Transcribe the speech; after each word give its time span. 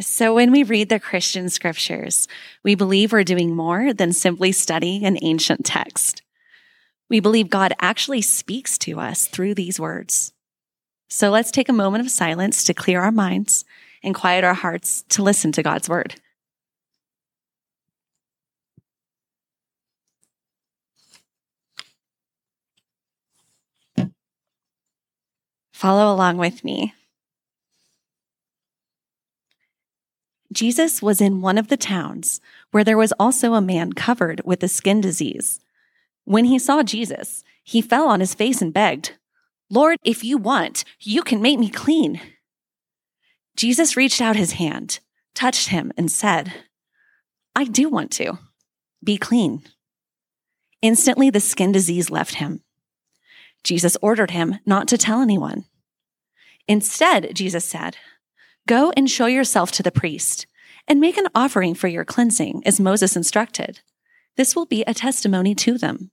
So, 0.00 0.34
when 0.34 0.50
we 0.50 0.62
read 0.62 0.88
the 0.88 0.98
Christian 0.98 1.50
scriptures, 1.50 2.26
we 2.64 2.74
believe 2.74 3.12
we're 3.12 3.22
doing 3.22 3.54
more 3.54 3.92
than 3.92 4.14
simply 4.14 4.50
studying 4.50 5.04
an 5.04 5.18
ancient 5.20 5.64
text. 5.64 6.22
We 7.10 7.20
believe 7.20 7.50
God 7.50 7.74
actually 7.80 8.22
speaks 8.22 8.78
to 8.78 8.98
us 8.98 9.26
through 9.26 9.54
these 9.56 9.78
words. 9.78 10.32
So, 11.10 11.28
let's 11.28 11.50
take 11.50 11.68
a 11.68 11.74
moment 11.74 12.04
of 12.04 12.10
silence 12.10 12.64
to 12.64 12.72
clear 12.72 13.02
our 13.02 13.12
minds 13.12 13.64
and 14.02 14.14
quiet 14.14 14.42
our 14.42 14.54
hearts 14.54 15.04
to 15.10 15.22
listen 15.22 15.52
to 15.52 15.62
God's 15.62 15.88
word. 15.88 16.14
Follow 25.74 26.14
along 26.14 26.36
with 26.36 26.64
me. 26.64 26.94
Jesus 30.52 31.00
was 31.00 31.20
in 31.20 31.40
one 31.40 31.58
of 31.58 31.68
the 31.68 31.76
towns 31.76 32.40
where 32.70 32.82
there 32.82 32.98
was 32.98 33.12
also 33.18 33.54
a 33.54 33.60
man 33.60 33.92
covered 33.92 34.42
with 34.44 34.62
a 34.62 34.68
skin 34.68 35.00
disease. 35.00 35.60
When 36.24 36.46
he 36.46 36.58
saw 36.58 36.82
Jesus, 36.82 37.44
he 37.62 37.80
fell 37.80 38.08
on 38.08 38.20
his 38.20 38.34
face 38.34 38.60
and 38.60 38.74
begged, 38.74 39.12
Lord, 39.68 39.98
if 40.04 40.24
you 40.24 40.36
want, 40.36 40.84
you 40.98 41.22
can 41.22 41.40
make 41.40 41.58
me 41.58 41.70
clean. 41.70 42.20
Jesus 43.56 43.96
reached 43.96 44.20
out 44.20 44.34
his 44.34 44.52
hand, 44.52 44.98
touched 45.34 45.68
him, 45.68 45.92
and 45.96 46.10
said, 46.10 46.52
I 47.54 47.64
do 47.64 47.88
want 47.88 48.10
to. 48.12 48.38
Be 49.02 49.16
clean. 49.16 49.62
Instantly, 50.82 51.30
the 51.30 51.40
skin 51.40 51.72
disease 51.72 52.10
left 52.10 52.36
him. 52.36 52.62
Jesus 53.62 53.96
ordered 54.02 54.30
him 54.30 54.58
not 54.66 54.88
to 54.88 54.98
tell 54.98 55.20
anyone. 55.20 55.64
Instead, 56.66 57.34
Jesus 57.34 57.64
said, 57.64 57.96
Go 58.70 58.92
and 58.96 59.10
show 59.10 59.26
yourself 59.26 59.72
to 59.72 59.82
the 59.82 59.90
priest 59.90 60.46
and 60.86 61.00
make 61.00 61.16
an 61.16 61.26
offering 61.34 61.74
for 61.74 61.88
your 61.88 62.04
cleansing 62.04 62.62
as 62.64 62.78
Moses 62.78 63.16
instructed. 63.16 63.80
This 64.36 64.54
will 64.54 64.64
be 64.64 64.84
a 64.84 64.94
testimony 64.94 65.56
to 65.56 65.76
them. 65.76 66.12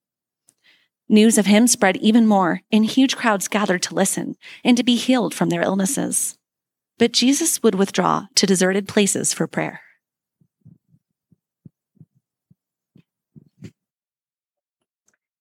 News 1.08 1.38
of 1.38 1.46
him 1.46 1.68
spread 1.68 1.98
even 1.98 2.26
more, 2.26 2.62
and 2.72 2.84
huge 2.84 3.16
crowds 3.16 3.48
gathered 3.48 3.84
to 3.84 3.94
listen 3.94 4.38
and 4.64 4.76
to 4.76 4.84
be 4.84 4.96
healed 4.96 5.36
from 5.36 5.50
their 5.50 5.62
illnesses. 5.62 6.36
But 6.98 7.12
Jesus 7.12 7.62
would 7.62 7.76
withdraw 7.76 8.26
to 8.34 8.48
deserted 8.48 8.88
places 8.88 9.36
for 9.36 9.46
prayer. 9.46 9.82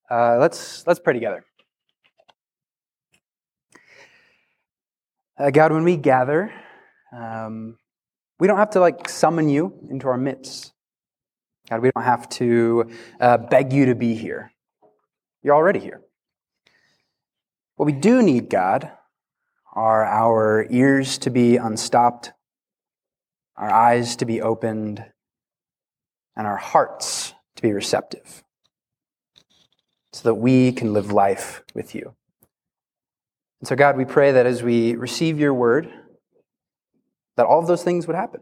Uh, 0.07 0.37
let's 0.37 0.85
let's 0.85 0.99
pray 0.99 1.13
together. 1.13 1.43
Uh, 5.39 5.49
God, 5.49 5.71
when 5.71 5.83
we 5.83 5.97
gather, 5.97 6.53
um, 7.11 7.77
we 8.39 8.47
don't 8.47 8.57
have 8.57 8.71
to 8.71 8.79
like 8.79 9.09
summon 9.09 9.49
you 9.49 9.73
into 9.89 10.07
our 10.07 10.17
midst. 10.17 10.73
God, 11.69 11.81
we 11.81 11.91
don't 11.93 12.03
have 12.03 12.29
to 12.29 12.89
uh, 13.19 13.37
beg 13.37 13.73
you 13.73 13.87
to 13.87 13.95
be 13.95 14.15
here. 14.15 14.51
You're 15.43 15.55
already 15.55 15.79
here. 15.79 16.01
What 17.75 17.85
we 17.85 17.91
do 17.91 18.21
need, 18.21 18.49
God, 18.49 18.91
are 19.73 20.05
our 20.05 20.65
ears 20.69 21.17
to 21.19 21.29
be 21.29 21.57
unstopped, 21.57 22.31
our 23.55 23.71
eyes 23.71 24.15
to 24.17 24.25
be 24.25 24.41
opened, 24.41 25.03
and 26.35 26.47
our 26.47 26.57
hearts 26.57 27.33
to 27.55 27.61
be 27.61 27.73
receptive 27.73 28.43
so 30.13 30.29
that 30.29 30.35
we 30.35 30.71
can 30.71 30.93
live 30.93 31.11
life 31.11 31.63
with 31.73 31.93
you. 31.93 32.15
And 33.59 33.67
so, 33.67 33.75
God, 33.75 33.97
we 33.97 34.05
pray 34.05 34.31
that 34.31 34.45
as 34.45 34.63
we 34.63 34.95
receive 34.95 35.39
your 35.39 35.53
word, 35.53 35.91
that 37.37 37.45
all 37.45 37.59
of 37.59 37.67
those 37.67 37.83
things 37.83 38.07
would 38.07 38.15
happen. 38.15 38.41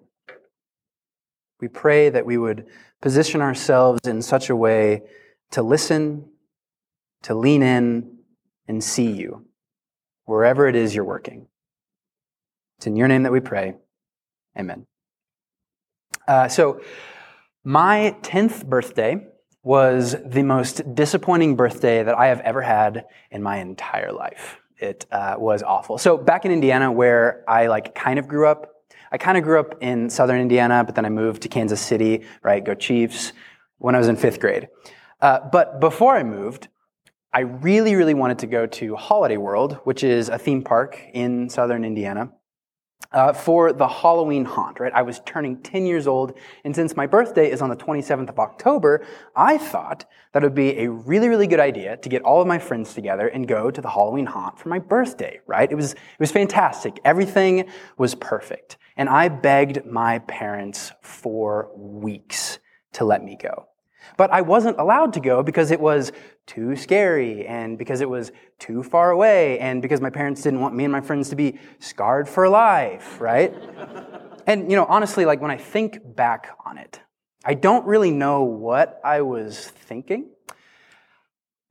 We 1.61 1.67
pray 1.67 2.09
that 2.09 2.25
we 2.25 2.37
would 2.37 2.65
position 3.01 3.41
ourselves 3.41 3.99
in 4.05 4.21
such 4.21 4.49
a 4.49 4.55
way 4.55 5.03
to 5.51 5.61
listen, 5.61 6.25
to 7.23 7.35
lean 7.35 7.61
in, 7.61 8.17
and 8.67 8.83
see 8.83 9.11
you 9.11 9.45
wherever 10.25 10.67
it 10.67 10.75
is 10.75 10.95
you're 10.95 11.05
working. 11.05 11.47
It's 12.77 12.87
in 12.87 12.95
your 12.95 13.07
name 13.07 13.23
that 13.23 13.31
we 13.31 13.39
pray. 13.39 13.75
Amen. 14.57 14.87
Uh, 16.27 16.47
so, 16.47 16.81
my 17.63 18.15
10th 18.21 18.65
birthday 18.65 19.17
was 19.63 20.15
the 20.25 20.43
most 20.43 20.95
disappointing 20.95 21.55
birthday 21.55 22.03
that 22.03 22.17
I 22.17 22.27
have 22.27 22.39
ever 22.41 22.61
had 22.61 23.05
in 23.31 23.41
my 23.41 23.57
entire 23.57 24.11
life 24.11 24.59
it 24.77 25.05
uh, 25.11 25.35
was 25.37 25.63
awful. 25.63 25.97
So 25.97 26.17
back 26.17 26.45
in 26.45 26.51
Indiana, 26.51 26.91
where 26.91 27.43
I 27.47 27.67
like 27.67 27.95
kind 27.95 28.19
of 28.19 28.27
grew 28.27 28.47
up, 28.47 28.74
I 29.11 29.17
kind 29.17 29.37
of 29.37 29.43
grew 29.43 29.59
up 29.59 29.75
in 29.81 30.09
southern 30.09 30.41
Indiana, 30.41 30.83
but 30.83 30.95
then 30.95 31.05
I 31.05 31.09
moved 31.09 31.41
to 31.43 31.49
Kansas 31.49 31.81
City, 31.81 32.23
right? 32.43 32.63
Go 32.63 32.73
Chiefs, 32.73 33.33
when 33.77 33.95
I 33.95 33.97
was 33.97 34.07
in 34.07 34.15
fifth 34.15 34.39
grade. 34.39 34.69
Uh, 35.21 35.39
but 35.51 35.79
before 35.79 36.15
I 36.15 36.23
moved, 36.23 36.67
I 37.33 37.41
really, 37.41 37.95
really 37.95 38.13
wanted 38.13 38.39
to 38.39 38.47
go 38.47 38.65
to 38.65 38.95
Holiday 38.95 39.37
World, 39.37 39.79
which 39.83 40.03
is 40.03 40.29
a 40.29 40.37
theme 40.37 40.63
park 40.63 40.99
in 41.13 41.49
southern 41.49 41.83
Indiana 41.83 42.31
uh, 43.15 43.31
for 43.31 43.71
the 43.71 43.87
Halloween 43.87 44.43
haunt, 44.43 44.79
right? 44.81 44.91
I 44.93 45.01
was 45.01 45.21
turning 45.25 45.57
10 45.61 45.85
years 45.85 46.05
old, 46.05 46.37
and 46.65 46.75
since 46.75 46.97
my 46.97 47.07
birthday 47.07 47.49
is 47.49 47.61
on 47.61 47.69
the 47.69 47.75
27th 47.75 48.29
of 48.29 48.39
October, 48.39 49.07
I 49.35 49.57
thought 49.57 50.03
that 50.33 50.43
it 50.43 50.45
would 50.45 50.53
be 50.53 50.79
a 50.79 50.89
really, 50.91 51.29
really 51.29 51.47
good 51.47 51.61
idea 51.61 51.95
to 51.95 52.09
get 52.09 52.21
all 52.23 52.41
of 52.41 52.47
my 52.47 52.59
friends 52.59 52.93
together 52.93 53.29
and 53.29 53.47
go 53.47 53.71
to 53.71 53.81
the 53.81 53.89
Halloween 53.89 54.25
haunt 54.25 54.59
for 54.59 54.67
my 54.67 54.79
birthday, 54.79 55.39
right? 55.47 55.71
It 55.71 55.75
was, 55.75 55.93
it 55.93 56.19
was 56.19 56.31
fantastic. 56.31 56.99
Everything 57.05 57.69
was 57.97 58.15
perfect. 58.15 58.75
And 58.97 59.07
I 59.07 59.29
begged 59.29 59.85
my 59.85 60.19
parents 60.19 60.91
for 61.01 61.71
weeks 61.77 62.59
to 62.93 63.05
let 63.05 63.23
me 63.23 63.37
go. 63.41 63.69
But 64.17 64.31
I 64.31 64.41
wasn't 64.41 64.79
allowed 64.79 65.13
to 65.13 65.19
go 65.19 65.43
because 65.43 65.71
it 65.71 65.79
was 65.79 66.11
too 66.45 66.75
scary 66.75 67.45
and 67.45 67.77
because 67.77 68.01
it 68.01 68.09
was 68.09 68.31
too 68.59 68.83
far 68.83 69.11
away 69.11 69.59
and 69.59 69.81
because 69.81 70.01
my 70.01 70.09
parents 70.09 70.41
didn't 70.41 70.59
want 70.59 70.75
me 70.75 70.83
and 70.83 70.91
my 70.91 71.01
friends 71.01 71.29
to 71.29 71.35
be 71.35 71.59
scarred 71.79 72.29
for 72.29 72.47
life, 72.47 73.19
right? 73.19 73.53
and, 74.47 74.69
you 74.69 74.77
know, 74.77 74.85
honestly, 74.85 75.25
like 75.25 75.41
when 75.41 75.51
I 75.51 75.57
think 75.57 76.15
back 76.15 76.55
on 76.65 76.77
it, 76.77 76.99
I 77.43 77.53
don't 77.53 77.85
really 77.85 78.11
know 78.11 78.43
what 78.43 78.99
I 79.03 79.21
was 79.21 79.67
thinking. 79.67 80.29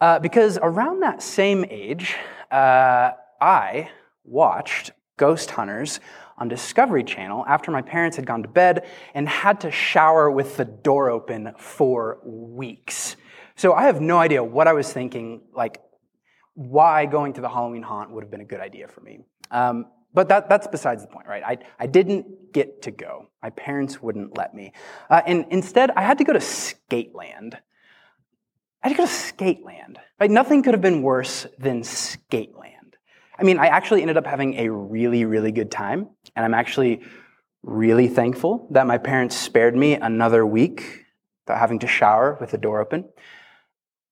Uh, 0.00 0.18
because 0.18 0.58
around 0.60 1.00
that 1.00 1.22
same 1.22 1.64
age, 1.70 2.14
uh, 2.50 3.12
I 3.40 3.90
watched 4.24 4.90
Ghost 5.16 5.52
Hunters 5.52 6.00
on 6.38 6.48
Discovery 6.48 7.04
Channel 7.04 7.44
after 7.46 7.70
my 7.70 7.82
parents 7.82 8.16
had 8.16 8.26
gone 8.26 8.42
to 8.42 8.48
bed 8.48 8.86
and 9.14 9.28
had 9.28 9.60
to 9.60 9.70
shower 9.70 10.30
with 10.30 10.56
the 10.56 10.64
door 10.64 11.10
open 11.10 11.52
for 11.58 12.18
weeks. 12.24 13.16
So 13.56 13.72
I 13.72 13.84
have 13.84 14.00
no 14.00 14.18
idea 14.18 14.42
what 14.42 14.66
I 14.66 14.72
was 14.72 14.92
thinking, 14.92 15.42
like 15.52 15.80
why 16.54 17.06
going 17.06 17.32
to 17.34 17.40
the 17.40 17.48
Halloween 17.48 17.82
haunt 17.82 18.10
would 18.10 18.24
have 18.24 18.30
been 18.30 18.40
a 18.40 18.46
good 18.46 18.60
idea 18.60 18.88
for 18.88 19.00
me. 19.00 19.20
Um, 19.50 19.86
but 20.12 20.28
that, 20.28 20.48
that's 20.48 20.68
besides 20.68 21.02
the 21.02 21.08
point, 21.08 21.26
right? 21.26 21.42
I, 21.44 21.58
I 21.78 21.86
didn't 21.86 22.52
get 22.52 22.82
to 22.82 22.92
go. 22.92 23.26
My 23.42 23.50
parents 23.50 24.00
wouldn't 24.00 24.36
let 24.36 24.54
me. 24.54 24.72
Uh, 25.10 25.22
and 25.26 25.46
instead, 25.50 25.90
I 25.90 26.02
had 26.02 26.18
to 26.18 26.24
go 26.24 26.32
to 26.32 26.38
Skateland. 26.38 27.54
I 28.82 28.88
had 28.88 28.90
to 28.90 28.94
go 28.94 29.06
to 29.06 29.12
Skateland. 29.12 29.96
Right? 30.20 30.30
Nothing 30.30 30.62
could 30.62 30.74
have 30.74 30.80
been 30.80 31.02
worse 31.02 31.46
than 31.58 31.82
Skateland. 31.82 32.73
I 33.38 33.42
mean, 33.42 33.58
I 33.58 33.66
actually 33.66 34.02
ended 34.02 34.16
up 34.16 34.26
having 34.26 34.54
a 34.54 34.70
really, 34.70 35.24
really 35.24 35.52
good 35.52 35.70
time. 35.70 36.08
And 36.36 36.44
I'm 36.44 36.54
actually 36.54 37.02
really 37.62 38.08
thankful 38.08 38.68
that 38.70 38.86
my 38.86 38.98
parents 38.98 39.36
spared 39.36 39.74
me 39.76 39.94
another 39.94 40.46
week 40.46 41.04
without 41.44 41.58
having 41.58 41.80
to 41.80 41.86
shower 41.86 42.36
with 42.40 42.50
the 42.50 42.58
door 42.58 42.80
open. 42.80 43.06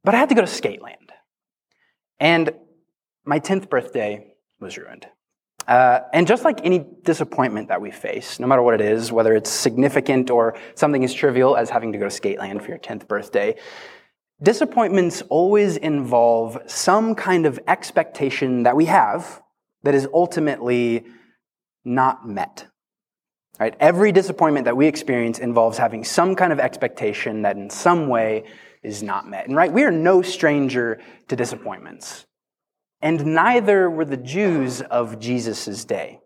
But 0.05 0.15
I 0.15 0.19
had 0.19 0.29
to 0.31 0.35
go 0.35 0.41
to 0.41 0.47
Skateland. 0.47 1.11
And 2.19 2.53
my 3.25 3.39
10th 3.39 3.69
birthday 3.69 4.35
was 4.61 4.77
ruined. 4.77 5.07
Uh, 5.69 6.01
and 6.13 6.27
just 6.27 6.45
like 6.45 6.61
any 6.65 6.85
disappointment 7.05 7.69
that 7.69 7.81
we 7.81 7.93
face, 7.93 8.41
no 8.41 8.49
matter 8.49 8.63
what 8.63 8.75
it 8.75 8.81
is, 8.81 9.13
whether 9.13 9.33
it's 9.35 9.51
significant 9.51 10.29
or 10.29 10.59
something 10.75 11.05
as 11.05 11.15
trivial 11.15 11.57
as 11.57 11.71
having 11.71 11.93
to 11.93 11.99
go 11.99 12.09
to 12.09 12.21
Skateland 12.21 12.61
for 12.63 12.69
your 12.69 12.79
10th 12.79 13.07
birthday, 13.07 13.55
disappointments 14.43 15.23
always 15.29 15.77
involve 15.77 16.59
some 16.67 17.15
kind 17.15 17.47
of 17.47 17.61
expectation 17.69 18.65
that 18.65 18.77
we 18.77 18.87
have 18.87 19.41
that 19.83 19.95
is 19.95 20.09
ultimately 20.13 21.05
not 21.85 22.27
met. 22.27 22.67
Right? 23.61 23.75
Every 23.79 24.13
disappointment 24.13 24.65
that 24.65 24.77
we 24.77 24.87
experience 24.87 25.39
involves 25.39 25.79
having 25.79 26.05
some 26.05 26.35
kind 26.35 26.53
of 26.53 26.59
expectation 26.59 27.43
that 27.43 27.57
in 27.57 27.71
some 27.71 28.09
way 28.09 28.45
is 28.83 29.03
not 29.03 29.29
met. 29.29 29.47
And 29.47 29.57
right, 29.57 29.73
we 29.73 29.85
are 29.85 29.93
no 29.93 30.23
stranger 30.23 31.01
to 31.29 31.37
disappointments. 31.37 32.27
And 33.01 33.27
neither 33.27 33.91
were 33.91 34.05
the 34.05 34.17
Jews 34.17 34.81
of 34.81 35.21
Jesus' 35.21 35.85
day. 35.85 36.21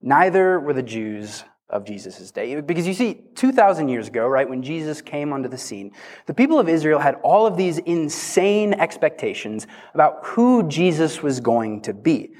Neither 0.00 0.60
were 0.60 0.72
the 0.72 0.82
Jews 0.82 1.42
of 1.68 1.84
Jesus' 1.84 2.30
day. 2.30 2.60
Because 2.60 2.86
you 2.86 2.94
see, 2.94 3.22
2,000 3.34 3.88
years 3.88 4.08
ago, 4.08 4.26
right, 4.26 4.48
when 4.48 4.62
Jesus 4.62 5.00
came 5.00 5.32
onto 5.32 5.48
the 5.48 5.58
scene, 5.58 5.92
the 6.26 6.34
people 6.34 6.58
of 6.58 6.68
Israel 6.68 7.00
had 7.00 7.16
all 7.22 7.46
of 7.46 7.56
these 7.56 7.78
insane 7.78 8.74
expectations 8.74 9.66
about 9.94 10.24
who 10.24 10.62
Jesus 10.68 11.22
was 11.22 11.40
going 11.40 11.82
to 11.82 11.92
be. 11.92 12.34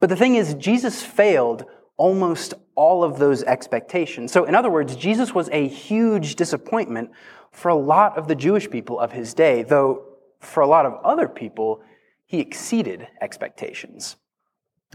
But 0.00 0.08
the 0.08 0.16
thing 0.16 0.34
is, 0.34 0.54
Jesus 0.54 1.02
failed 1.02 1.64
almost 1.96 2.54
all 2.74 3.04
of 3.04 3.18
those 3.18 3.44
expectations. 3.44 4.32
So, 4.32 4.44
in 4.44 4.54
other 4.54 4.70
words, 4.70 4.96
Jesus 4.96 5.32
was 5.32 5.48
a 5.50 5.68
huge 5.68 6.34
disappointment 6.34 7.10
for 7.52 7.68
a 7.68 7.76
lot 7.76 8.18
of 8.18 8.26
the 8.26 8.34
Jewish 8.34 8.68
people 8.68 8.98
of 8.98 9.12
his 9.12 9.34
day, 9.34 9.62
though 9.62 10.04
for 10.40 10.62
a 10.62 10.66
lot 10.66 10.86
of 10.86 10.94
other 11.04 11.28
people, 11.28 11.82
he 12.26 12.40
exceeded 12.40 13.06
expectations. 13.20 14.16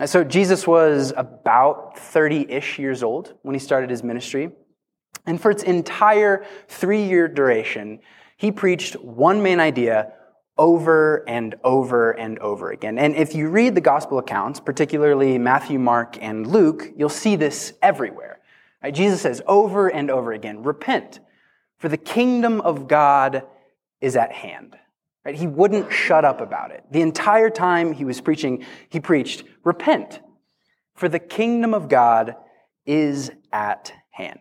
So, 0.06 0.24
Jesus 0.24 0.68
was 0.68 1.12
about 1.18 1.98
30 1.98 2.52
ish 2.52 2.78
years 2.78 3.02
old 3.02 3.34
when 3.42 3.56
he 3.56 3.60
started 3.60 3.90
his 3.90 4.04
ministry. 4.04 4.52
And 5.26 5.42
for 5.42 5.52
its 5.52 5.64
entire 5.64 6.46
three 6.68 7.04
year 7.04 7.28
duration, 7.28 8.00
he 8.38 8.52
preached 8.52 8.96
one 8.96 9.42
main 9.42 9.60
idea 9.60 10.14
over 10.58 11.28
and 11.28 11.56
over 11.64 12.12
and 12.12 12.40
over 12.40 12.72
again. 12.72 12.98
And 12.98 13.16
if 13.16 13.36
you 13.36 13.50
read 13.50 13.76
the 13.76 13.82
gospel 13.82 14.18
accounts, 14.20 14.60
particularly 14.60 15.38
Matthew, 15.38 15.80
Mark, 15.80 16.18
and 16.22 16.48
Luke, 16.48 16.92
you'll 16.96 17.10
see 17.10 17.36
this 17.36 17.74
everywhere. 17.82 18.40
Right? 18.82 18.94
Jesus 18.94 19.22
says 19.22 19.42
over 19.48 19.88
and 19.88 20.10
over 20.10 20.32
again, 20.32 20.64
repent, 20.64 21.20
for 21.78 21.90
the 21.90 21.98
kingdom 21.98 22.62
of 22.62 22.88
God 22.88 23.44
is 24.02 24.16
at 24.16 24.32
hand. 24.32 24.78
Right? 25.28 25.36
He 25.36 25.46
wouldn't 25.46 25.92
shut 25.92 26.24
up 26.24 26.40
about 26.40 26.72
it. 26.72 26.86
The 26.90 27.02
entire 27.02 27.50
time 27.50 27.92
he 27.92 28.06
was 28.06 28.22
preaching, 28.22 28.66
he 28.88 29.02
preached, 29.02 29.44
repent, 29.66 30.22
for 30.96 31.10
the 31.10 31.20
kingdom 31.20 31.74
of 31.74 31.90
God 31.90 32.38
is 32.86 33.30
at 33.52 33.92
hand. 34.12 34.40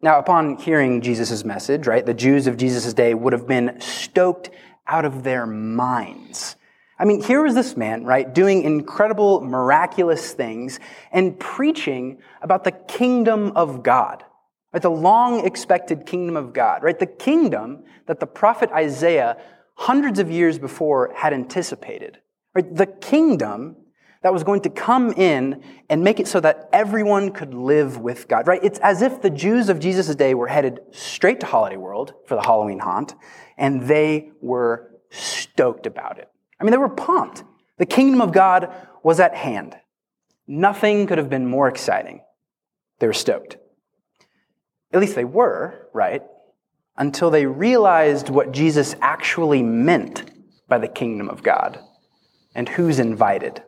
Now, 0.00 0.18
upon 0.18 0.56
hearing 0.56 1.02
Jesus' 1.02 1.44
message, 1.44 1.86
right, 1.86 2.04
the 2.04 2.14
Jews 2.14 2.48
of 2.48 2.56
Jesus' 2.56 2.92
day 2.92 3.14
would 3.14 3.32
have 3.32 3.46
been 3.46 3.80
stoked 3.80 4.50
out 4.88 5.04
of 5.04 5.22
their 5.22 5.46
minds. 5.46 6.56
I 6.98 7.04
mean, 7.04 7.22
here 7.22 7.40
was 7.40 7.54
this 7.54 7.76
man, 7.76 8.04
right, 8.04 8.34
doing 8.34 8.64
incredible, 8.64 9.40
miraculous 9.40 10.32
things 10.32 10.80
and 11.12 11.38
preaching 11.38 12.18
about 12.40 12.64
the 12.64 12.72
kingdom 12.72 13.52
of 13.54 13.84
God, 13.84 14.24
right, 14.72 14.82
the 14.82 14.90
long 14.90 15.46
expected 15.46 16.06
kingdom 16.06 16.36
of 16.36 16.52
God, 16.52 16.82
right, 16.82 16.98
the 16.98 17.06
kingdom 17.06 17.84
that 18.06 18.18
the 18.18 18.26
prophet 18.26 18.68
Isaiah 18.72 19.36
hundreds 19.74 20.18
of 20.18 20.30
years 20.30 20.58
before 20.58 21.12
had 21.14 21.32
anticipated, 21.32 22.18
right, 22.54 22.74
the 22.74 22.86
kingdom 22.86 23.76
that 24.22 24.32
was 24.32 24.44
going 24.44 24.60
to 24.62 24.70
come 24.70 25.12
in 25.12 25.62
and 25.90 26.04
make 26.04 26.20
it 26.20 26.28
so 26.28 26.38
that 26.40 26.68
everyone 26.72 27.32
could 27.32 27.54
live 27.54 27.98
with 27.98 28.28
God, 28.28 28.46
right? 28.46 28.62
It's 28.62 28.78
as 28.78 29.02
if 29.02 29.20
the 29.20 29.30
Jews 29.30 29.68
of 29.68 29.80
Jesus' 29.80 30.14
day 30.14 30.34
were 30.34 30.46
headed 30.46 30.80
straight 30.92 31.40
to 31.40 31.46
Holiday 31.46 31.76
World 31.76 32.14
for 32.26 32.36
the 32.36 32.42
Halloween 32.42 32.78
haunt, 32.78 33.14
and 33.58 33.82
they 33.82 34.30
were 34.40 34.90
stoked 35.10 35.86
about 35.86 36.18
it. 36.18 36.28
I 36.60 36.64
mean, 36.64 36.70
they 36.70 36.78
were 36.78 36.88
pumped. 36.88 37.42
The 37.78 37.86
kingdom 37.86 38.20
of 38.20 38.32
God 38.32 38.72
was 39.02 39.18
at 39.18 39.34
hand. 39.34 39.76
Nothing 40.46 41.06
could 41.06 41.18
have 41.18 41.28
been 41.28 41.46
more 41.46 41.66
exciting. 41.68 42.20
They 43.00 43.08
were 43.08 43.12
stoked. 43.12 43.56
At 44.92 45.00
least 45.00 45.16
they 45.16 45.24
were, 45.24 45.88
right? 45.92 46.22
Until 46.96 47.30
they 47.30 47.46
realized 47.46 48.28
what 48.28 48.52
Jesus 48.52 48.94
actually 49.00 49.62
meant 49.62 50.30
by 50.68 50.78
the 50.78 50.88
kingdom 50.88 51.28
of 51.28 51.42
God 51.42 51.80
and 52.54 52.68
who's 52.68 52.98
invited. 52.98 53.62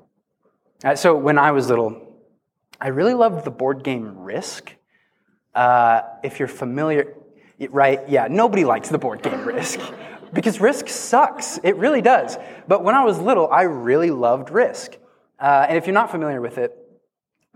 Uh, 0.84 0.94
so 0.94 1.16
when 1.16 1.38
I 1.38 1.52
was 1.52 1.68
little, 1.68 2.04
I 2.80 2.88
really 2.88 3.14
loved 3.14 3.44
the 3.44 3.50
board 3.50 3.82
game 3.82 4.18
Risk. 4.18 4.74
Uh, 5.54 6.02
if 6.22 6.38
you're 6.38 6.48
familiar, 6.48 7.14
right? 7.70 8.06
Yeah, 8.08 8.26
nobody 8.28 8.64
likes 8.64 8.88
the 8.88 8.98
board 8.98 9.22
game 9.22 9.44
Risk 9.44 9.80
because 10.32 10.60
Risk 10.60 10.88
sucks. 10.88 11.58
It 11.62 11.76
really 11.76 12.02
does. 12.02 12.36
But 12.68 12.84
when 12.84 12.94
I 12.94 13.04
was 13.04 13.18
little, 13.18 13.48
I 13.48 13.62
really 13.62 14.10
loved 14.10 14.50
Risk. 14.50 14.96
Uh, 15.38 15.66
and 15.68 15.78
if 15.78 15.86
you're 15.86 15.94
not 15.94 16.10
familiar 16.10 16.40
with 16.40 16.58
it, 16.58 16.76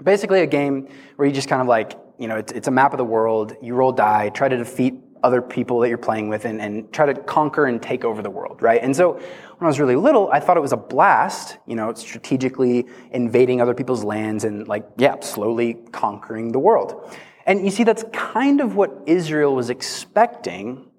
basically 0.03 0.41
a 0.41 0.47
game 0.47 0.89
where 1.17 1.27
you 1.27 1.35
just 1.35 1.49
kind 1.49 1.61
of 1.61 1.69
like, 1.69 1.99
you 2.19 2.29
know, 2.29 2.37
it's, 2.37 2.53
it's 2.53 2.69
a 2.69 2.71
map 2.71 2.93
of 2.93 2.99
the 2.99 3.05
world, 3.05 3.55
you 3.61 3.75
roll 3.75 3.93
die, 3.93 4.29
try 4.31 4.49
to 4.49 4.57
defeat 4.57 4.95
other 5.23 5.43
people 5.43 5.81
that 5.81 5.89
you're 5.89 5.99
playing 5.99 6.29
with 6.29 6.45
and, 6.45 6.61
and 6.61 6.93
try 6.93 7.07
to 7.07 7.15
conquer 7.15 7.67
and 7.67 7.83
take 7.83 8.05
over 8.05 8.23
the 8.23 8.31
world, 8.31 8.63
right? 8.63 8.83
And 8.83 8.95
so 8.95 9.13
when 9.13 9.23
I 9.61 9.67
was 9.67 9.81
really 9.81 9.97
little, 9.97 10.31
I 10.31 10.41
thought 10.41 10.57
it 10.57 10.61
was 10.61 10.73
a 10.73 10.77
blast, 10.77 11.59
you 11.67 11.77
know, 11.77 11.93
strategically 11.95 12.87
invading 13.11 13.61
other 13.61 13.75
people's 13.75 14.05
lands 14.05 14.45
and 14.45 14.69
like, 14.69 14.87
yeah, 14.97 15.21
slowly 15.21 15.75
conquering 15.93 16.53
the 16.53 16.59
world. 16.59 17.15
And 17.47 17.65
you 17.65 17.71
see, 17.71 17.85
that's 17.85 18.05
kind 18.13 18.61
of 18.61 18.77
what 18.77 18.93
Israel 19.07 19.55
was 19.55 19.71
expecting 19.71 20.91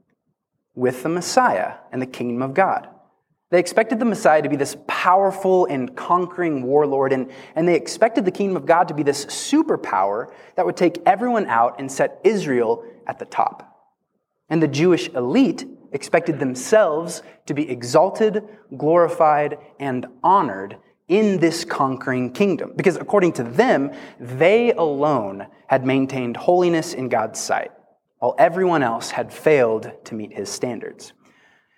with 0.76 1.04
the 1.04 1.10
Messiah 1.10 1.76
and 1.92 2.02
the 2.02 2.08
kingdom 2.08 2.42
of 2.42 2.54
God. 2.54 2.90
They 3.52 3.60
expected 3.60 4.00
the 4.00 4.06
Messiah 4.06 4.42
to 4.44 4.50
be 4.50 4.56
this 4.56 4.78
powerful 4.88 5.66
and 5.66 5.96
conquering 5.96 6.64
warlord, 6.64 7.14
and, 7.14 7.32
and 7.56 7.68
they 7.68 7.76
expected 7.76 8.24
the 8.24 8.32
kingdom 8.32 8.56
of 8.56 8.66
God 8.66 8.88
to 8.90 8.94
be 8.94 9.02
this 9.02 9.26
superpower 9.26 10.32
that 10.56 10.66
would 10.66 10.78
take 10.78 11.00
everyone 11.06 11.48
out 11.48 11.80
and 11.80 11.92
set 11.92 12.20
Israel 12.24 12.84
at 13.08 13.18
the 13.18 13.26
top. 13.26 13.69
And 14.50 14.62
the 14.64 14.68
Jewish 14.68 15.10
elite 15.10 15.66
expected 15.92 16.40
themselves 16.40 17.24
to 17.46 17.54
be 17.54 17.70
exalted, 17.70 18.44
glorified, 18.78 19.58
and 19.80 20.06
honored 20.24 20.78
in 21.08 21.40
this 21.40 21.66
conquering 21.66 22.32
kingdom. 22.32 22.74
Because 22.76 22.96
according 22.96 23.34
to 23.34 23.44
them, 23.44 23.92
they 24.20 24.72
alone 24.72 25.48
had 25.68 25.86
maintained 25.86 26.38
holiness 26.38 26.94
in 26.94 27.10
God's 27.10 27.40
sight, 27.40 27.72
while 28.20 28.36
everyone 28.38 28.84
else 28.84 29.12
had 29.12 29.34
failed 29.34 29.92
to 30.06 30.16
meet 30.16 30.34
his 30.34 30.50
standards. 30.50 31.14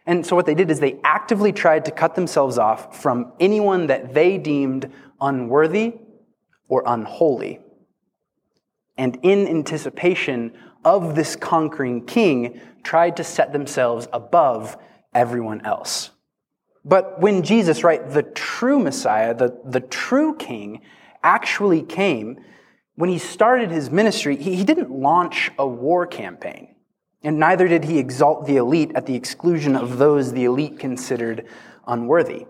And 0.06 0.25
so 0.25 0.35
what 0.35 0.45
they 0.45 0.56
did 0.56 0.71
is 0.71 0.79
they 0.79 1.00
actively 1.03 1.53
tried 1.53 1.85
to 1.85 1.91
cut 1.91 2.15
themselves 2.15 2.57
off 2.57 3.01
from 3.01 3.33
anyone 3.39 3.88
that 3.88 4.13
they 4.13 4.38
deemed 4.38 4.91
unworthy 5.21 5.94
or 6.67 6.83
unholy. 6.85 7.59
And 8.97 9.19
in 9.21 9.47
anticipation 9.47 10.53
of 10.83 11.15
this 11.15 11.35
conquering 11.35 12.05
king 12.05 12.59
tried 12.83 13.17
to 13.17 13.23
set 13.23 13.53
themselves 13.53 14.07
above 14.11 14.77
everyone 15.13 15.65
else. 15.65 16.11
But 16.83 17.19
when 17.19 17.43
Jesus, 17.43 17.83
right, 17.83 18.07
the 18.09 18.23
true 18.23 18.79
Messiah, 18.79 19.35
the, 19.35 19.59
the 19.63 19.81
true 19.81 20.35
king, 20.35 20.81
actually 21.23 21.83
came, 21.83 22.39
when 22.95 23.09
he 23.09 23.19
started 23.19 23.69
his 23.69 23.91
ministry, 23.91 24.35
he, 24.35 24.55
he 24.55 24.63
didn't 24.63 24.91
launch 24.91 25.51
a 25.59 25.67
war 25.67 26.07
campaign. 26.07 26.75
And 27.23 27.37
neither 27.37 27.67
did 27.67 27.83
he 27.83 27.99
exalt 27.99 28.47
the 28.47 28.57
elite 28.57 28.91
at 28.95 29.05
the 29.05 29.15
exclusion 29.15 29.75
of 29.75 29.99
those 29.99 30.31
the 30.31 30.45
elite 30.45 30.79
considered 30.79 31.45
unworthy. 31.85 32.47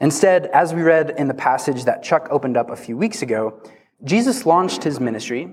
Instead, 0.00 0.46
as 0.46 0.72
we 0.72 0.82
read 0.82 1.10
in 1.18 1.26
the 1.28 1.34
passage 1.34 1.84
that 1.84 2.02
Chuck 2.02 2.28
opened 2.30 2.56
up 2.56 2.70
a 2.70 2.76
few 2.76 2.96
weeks 2.96 3.20
ago, 3.20 3.60
Jesus 4.04 4.46
launched 4.46 4.84
his 4.84 5.00
ministry 5.00 5.52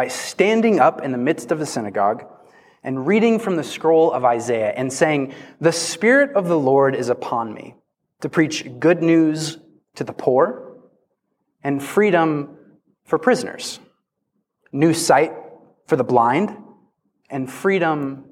by 0.00 0.08
standing 0.08 0.80
up 0.80 1.02
in 1.02 1.12
the 1.12 1.18
midst 1.18 1.52
of 1.52 1.58
the 1.58 1.66
synagogue 1.66 2.24
and 2.82 3.06
reading 3.06 3.38
from 3.38 3.56
the 3.56 3.62
scroll 3.62 4.10
of 4.10 4.24
Isaiah 4.24 4.72
and 4.74 4.90
saying, 4.90 5.34
The 5.60 5.72
Spirit 5.72 6.34
of 6.36 6.48
the 6.48 6.58
Lord 6.58 6.94
is 6.94 7.10
upon 7.10 7.52
me 7.52 7.74
to 8.22 8.30
preach 8.30 8.64
good 8.78 9.02
news 9.02 9.58
to 9.96 10.04
the 10.04 10.14
poor 10.14 10.78
and 11.62 11.82
freedom 11.82 12.56
for 13.04 13.18
prisoners, 13.18 13.78
new 14.72 14.94
sight 14.94 15.34
for 15.86 15.96
the 15.96 16.02
blind, 16.02 16.56
and 17.28 17.52
freedom 17.52 18.24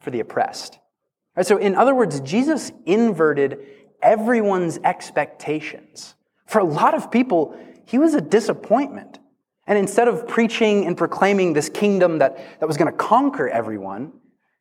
for 0.00 0.10
the 0.10 0.20
oppressed. 0.20 0.78
Right, 1.34 1.46
so, 1.46 1.56
in 1.56 1.74
other 1.74 1.94
words, 1.94 2.20
Jesus 2.20 2.70
inverted 2.84 3.60
everyone's 4.02 4.78
expectations. 4.84 6.16
For 6.44 6.58
a 6.58 6.64
lot 6.64 6.92
of 6.92 7.10
people, 7.10 7.58
he 7.86 7.96
was 7.96 8.12
a 8.12 8.20
disappointment. 8.20 9.20
And 9.66 9.78
instead 9.78 10.08
of 10.08 10.28
preaching 10.28 10.86
and 10.86 10.96
proclaiming 10.96 11.52
this 11.52 11.68
kingdom 11.68 12.18
that, 12.18 12.36
that 12.60 12.66
was 12.66 12.76
going 12.76 12.90
to 12.90 12.96
conquer 12.96 13.48
everyone, 13.48 14.12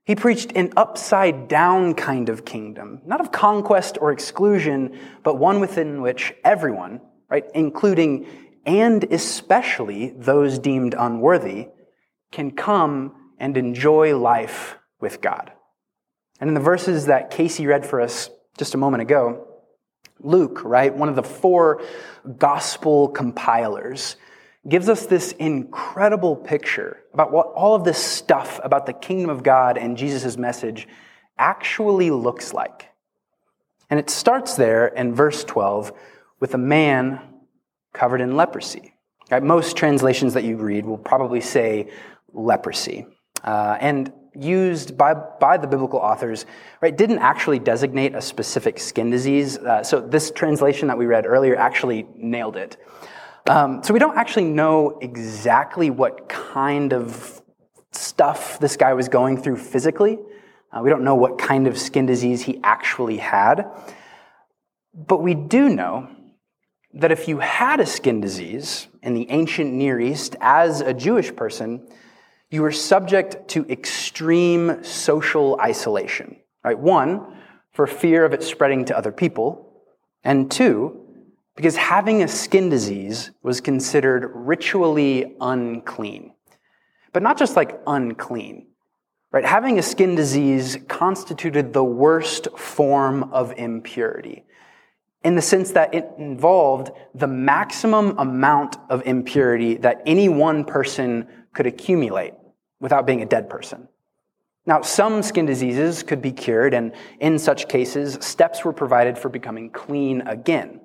he 0.06 0.16
preached 0.16 0.52
an 0.56 0.74
upside 0.76 1.48
down 1.48 1.94
kind 1.94 2.30
of 2.30 2.46
kingdom, 2.46 3.02
not 3.06 3.22
of 3.22 3.32
conquest 3.32 3.98
or 4.02 4.12
exclusion, 4.12 4.98
but 5.24 5.38
one 5.38 5.60
within 5.60 6.02
which 6.02 6.34
everyone, 6.44 7.02
right, 7.30 7.46
including 7.54 8.28
and 8.66 9.04
especially 9.06 10.10
those 10.18 10.60
deemed 10.60 10.96
unworthy, 10.98 11.68
can 12.32 12.52
come 12.52 13.14
and 13.38 13.58
enjoy 13.58 14.18
life 14.18 14.78
with 15.00 15.22
God. 15.22 15.52
And 16.40 16.50
in 16.50 16.54
the 16.54 16.60
verses 16.60 17.06
that 17.06 17.30
Casey 17.30 17.68
read 17.68 17.86
for 17.86 18.02
us 18.02 18.30
just 18.58 18.74
a 18.74 18.78
moment 18.78 19.02
ago, 19.02 19.48
Luke, 20.20 20.64
right, 20.64 20.94
one 20.94 21.10
of 21.10 21.16
the 21.16 21.24
four 21.24 21.82
gospel 22.38 23.10
compilers, 23.10 24.16
gives 24.68 24.88
us 24.88 25.06
this 25.06 25.34
incredible 25.34 26.36
picture 26.36 27.02
about 27.14 27.32
what 27.32 27.48
all 27.48 27.76
of 27.76 27.84
this 27.84 27.98
stuff 27.98 28.60
about 28.64 28.86
the 28.86 28.94
kingdom 28.94 29.30
of 29.30 29.44
God 29.44 29.78
and 29.78 29.98
Jesus' 29.98 30.38
message 30.38 30.88
actually 31.38 32.12
looks 32.12 32.54
like. 32.54 32.90
And 33.90 34.00
it 34.00 34.10
starts 34.10 34.56
there 34.56 34.88
in 34.88 35.14
verse 35.14 35.44
12 35.44 35.92
with 36.40 36.54
a 36.54 36.58
man 36.58 37.20
covered 37.94 38.22
in 38.22 38.36
leprosy. 38.36 38.96
Right? 39.30 39.44
Most 39.44 39.78
translations 39.78 40.34
that 40.34 40.44
you 40.44 40.58
read 40.58 40.86
will 40.86 40.98
probably 40.98 41.42
say 41.42 41.90
leprosy. 42.32 43.06
Uh, 43.44 43.78
and 43.80 44.12
used 44.36 44.98
by, 44.98 45.14
by 45.14 45.58
the 45.58 45.68
biblical 45.68 46.00
authors, 46.00 46.46
right, 46.82 46.96
didn't 46.96 47.20
actually 47.20 47.60
designate 47.60 48.16
a 48.16 48.22
specific 48.22 48.80
skin 48.80 49.10
disease. 49.10 49.58
Uh, 49.58 49.84
so 49.84 50.02
this 50.02 50.32
translation 50.32 50.88
that 50.88 50.98
we 50.98 51.06
read 51.06 51.26
earlier 51.26 51.56
actually 51.56 52.08
nailed 52.16 52.56
it. 52.56 52.78
Um, 53.48 53.84
so 53.84 53.94
we 53.94 54.00
don't 54.00 54.18
actually 54.18 54.46
know 54.46 54.98
exactly 55.02 55.90
what 55.90 56.30
kind 56.30 56.94
of 56.94 57.42
stuff 57.92 58.58
this 58.60 58.78
guy 58.78 58.94
was 58.94 59.10
going 59.10 59.42
through 59.42 59.58
physically. 59.58 60.18
Uh, 60.72 60.82
we 60.82 60.90
don't 60.90 61.04
know 61.04 61.16
what 61.16 61.38
kind 61.38 61.68
of 61.68 61.78
skin 61.78 62.06
disease 62.06 62.42
he 62.42 62.60
actually 62.64 63.18
had. 63.18 63.70
But 64.94 65.22
we 65.22 65.34
do 65.34 65.70
know 65.70 66.10
that 66.94 67.12
if 67.12 67.28
you 67.28 67.40
had 67.40 67.80
a 67.80 67.86
skin 67.86 68.22
disease 68.22 68.88
in 69.02 69.14
the 69.14 69.30
ancient 69.30 69.74
Near 69.74 70.00
East 70.00 70.36
as 70.40 70.82
a 70.82 70.94
Jewish 70.94 71.36
person, 71.36 71.88
you 72.50 72.62
were 72.62 72.72
subject 72.72 73.48
to 73.50 73.66
extreme 73.70 74.84
social 74.84 75.60
isolation. 75.60 76.38
Right? 76.64 76.80
One, 76.80 77.36
for 77.74 77.88
fear 77.88 78.24
of 78.24 78.34
it 78.34 78.44
spreading 78.44 78.86
to 78.86 78.98
other 78.98 79.12
people, 79.12 79.84
and 80.24 80.50
two, 80.50 81.04
because 81.56 81.76
having 81.76 82.24
a 82.24 82.28
skin 82.28 82.70
disease 82.70 83.32
was 83.42 83.62
considered 83.62 84.32
ritually 84.34 85.36
unclean. 85.40 86.34
But 87.12 87.24
not 87.24 87.38
just 87.38 87.56
like 87.56 87.80
unclean, 87.86 88.68
right? 89.32 89.46
Having 89.46 89.80
a 89.80 89.84
skin 89.84 90.16
disease 90.16 90.78
constituted 90.88 91.74
the 91.74 91.84
worst 91.84 92.48
form 92.58 93.32
of 93.32 93.54
impurity 93.58 94.46
in 95.24 95.36
the 95.36 95.42
sense 95.42 95.72
that 95.72 95.94
it 95.94 96.10
involved 96.18 96.92
the 97.16 97.28
maximum 97.28 98.18
amount 98.18 98.78
of 98.90 99.06
impurity 99.06 99.76
that 99.76 100.02
any 100.06 100.28
one 100.28 100.66
person 100.66 101.28
could 101.54 101.66
accumulate 101.66 102.34
without 102.80 103.06
being 103.06 103.22
a 103.22 103.26
dead 103.26 103.50
person. 103.50 103.88
Now, 104.66 104.82
some 104.82 105.24
skin 105.24 105.46
diseases 105.46 106.04
could 106.04 106.22
be 106.22 106.32
cured, 106.32 106.74
and 106.74 106.94
in 107.20 107.38
such 107.38 107.68
cases, 107.68 108.18
steps 108.22 108.64
were 108.64 108.74
provided 108.74 109.18
for 109.18 109.30
becoming 109.30 109.70
clean 109.70 110.22
again. 110.22 110.82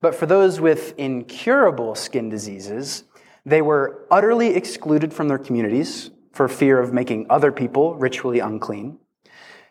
But 0.00 0.14
for 0.14 0.26
those 0.26 0.60
with 0.60 0.94
incurable 0.98 1.94
skin 1.94 2.28
diseases, 2.28 3.04
they 3.44 3.62
were 3.62 4.06
utterly 4.10 4.54
excluded 4.54 5.12
from 5.12 5.28
their 5.28 5.38
communities 5.38 6.10
for 6.32 6.48
fear 6.48 6.80
of 6.80 6.92
making 6.92 7.26
other 7.28 7.52
people 7.52 7.94
ritually 7.96 8.38
unclean. 8.40 8.98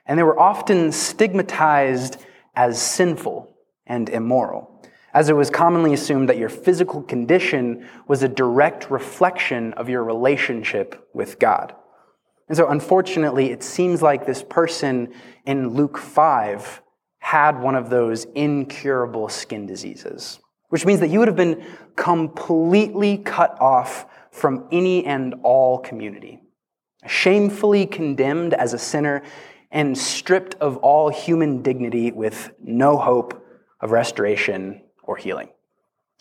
And 0.05 0.17
they 0.17 0.24
were 0.24 0.39
often 0.39 0.91
stigmatized 0.91 2.17
as 2.55 2.81
sinful 2.81 3.55
and 3.88 4.09
immoral, 4.09 4.83
as 5.13 5.29
it 5.29 5.36
was 5.36 5.50
commonly 5.50 5.93
assumed 5.93 6.29
that 6.29 6.38
your 6.38 6.50
physical 6.50 7.01
condition 7.01 7.88
was 8.07 8.21
a 8.21 8.27
direct 8.27 8.91
reflection 8.91 9.74
of 9.74 9.89
your 9.89 10.03
relationship 10.03 11.09
with 11.13 11.39
God. 11.39 11.75
And 12.48 12.57
so, 12.57 12.67
unfortunately, 12.67 13.51
it 13.51 13.63
seems 13.63 14.01
like 14.01 14.25
this 14.25 14.43
person 14.43 15.13
in 15.45 15.69
Luke 15.69 15.98
5 15.98 16.81
had 17.20 17.62
one 17.62 17.76
of 17.76 17.90
those 17.90 18.26
incurable 18.36 19.30
skin 19.30 19.66
diseases, 19.66 20.40
which 20.70 20.86
means 20.86 21.00
that 21.00 21.10
you 21.10 21.20
would 21.20 21.28
have 21.28 21.38
been 21.38 21.64
completely 21.96 23.18
cut 23.18 23.60
off 23.60 24.06
from 24.32 24.68
any 24.72 25.06
and 25.06 25.36
all 25.44 25.80
community, 25.80 26.40
shamefully 27.06 27.86
condemned 27.86 28.54
as 28.54 28.74
a 28.74 28.78
sinner, 28.80 29.22
and 29.72 29.98
stripped 29.98 30.56
of 30.56 30.78
all 30.78 31.10
human 31.10 31.62
dignity 31.62 32.12
with 32.12 32.52
no 32.60 32.98
hope 32.98 33.46
of 33.82 33.92
restoration 33.92 34.82
or 35.04 35.16
healing. 35.16 35.50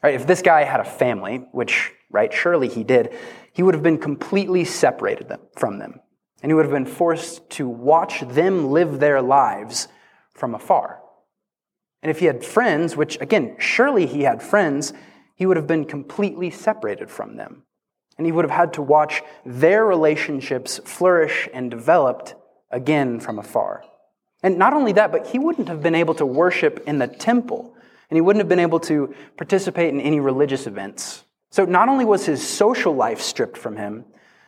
Right? 0.03 0.15
If 0.15 0.27
this 0.27 0.43
guy 0.43 0.65
had 0.65 0.81
a 0.81 0.85
family, 0.85 1.39
which, 1.53 1.93
right, 2.11 2.33
surely 2.33 2.69
he 2.69 2.85
did, 2.85 3.15
he 3.53 3.63
would 3.63 3.75
have 3.75 3.83
been 3.83 3.99
completely 3.99 4.65
separated 4.65 5.33
from 5.57 5.79
them. 5.79 6.01
And 6.43 6.51
he 6.51 6.55
would 6.55 6.65
have 6.65 6.73
been 6.73 6.87
forced 6.87 7.49
to 7.51 7.69
watch 7.69 8.21
them 8.21 8.71
live 8.71 9.01
their 9.01 9.21
lives 9.21 9.89
from 10.39 10.55
afar. 10.55 11.01
And 12.03 12.11
if 12.11 12.21
he 12.21 12.27
had 12.27 12.45
friends, 12.45 12.97
which 12.97 13.21
again, 13.21 13.57
surely 13.59 14.07
he 14.07 14.23
had 14.23 14.43
friends, 14.43 14.93
he 15.35 15.47
would 15.47 15.57
have 15.57 15.67
been 15.67 15.85
completely 15.85 16.51
separated 16.51 17.11
from 17.11 17.37
them. 17.37 17.65
And 18.17 18.27
he 18.27 18.33
would 18.33 18.45
have 18.45 18.57
had 18.57 18.73
to 18.75 18.83
watch 18.83 19.23
their 19.45 19.85
relationships 19.85 20.81
flourish 20.85 21.49
and 21.53 21.71
developed 21.71 22.35
again 22.71 23.21
from 23.21 23.39
afar. 23.39 23.85
And 24.43 24.59
not 24.59 24.73
only 24.73 24.93
that, 24.93 25.13
but 25.13 25.29
he 25.29 25.39
wouldn't 25.39 25.69
have 25.69 25.83
been 25.83 25.95
able 25.95 26.15
to 26.15 26.27
worship 26.27 26.85
in 26.87 26.99
the 26.99 27.09
temple, 27.09 27.75
and 28.11 28.17
he 28.17 28.21
wouldn't 28.21 28.41
have 28.41 28.49
been 28.49 28.59
able 28.59 28.81
to 28.81 29.15
participate 29.37 29.93
in 29.93 30.01
any 30.01 30.21
religious 30.21 30.67
events. 30.67 31.25
So 31.51 31.65
not 31.65 31.89
only 31.89 32.05
was 32.05 32.27
his 32.27 32.47
social 32.47 32.95
life 32.95 33.21
stripped 33.21 33.57
from 33.57 33.77
him, 33.77 34.05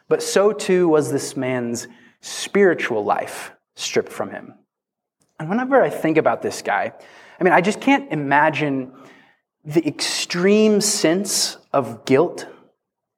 but 0.09 0.23
so 0.23 0.53
too 0.53 0.89
was 0.89 1.11
this 1.11 1.37
man's 1.37 1.89
spiritual 2.21 3.05
life 3.05 3.53
stripped 3.75 4.13
from 4.13 4.31
him. 4.31 4.55
And 5.41 5.49
whenever 5.49 5.83
I 5.83 5.89
think 5.89 6.19
about 6.19 6.43
this 6.43 6.61
guy, 6.61 6.93
I 7.41 7.45
mean, 7.45 7.55
I 7.55 7.63
just 7.63 7.81
can't 7.81 8.13
imagine 8.13 8.93
the 9.65 9.85
extreme 9.87 10.83
sense 10.83 11.57
of 11.73 12.05
guilt 12.05 12.47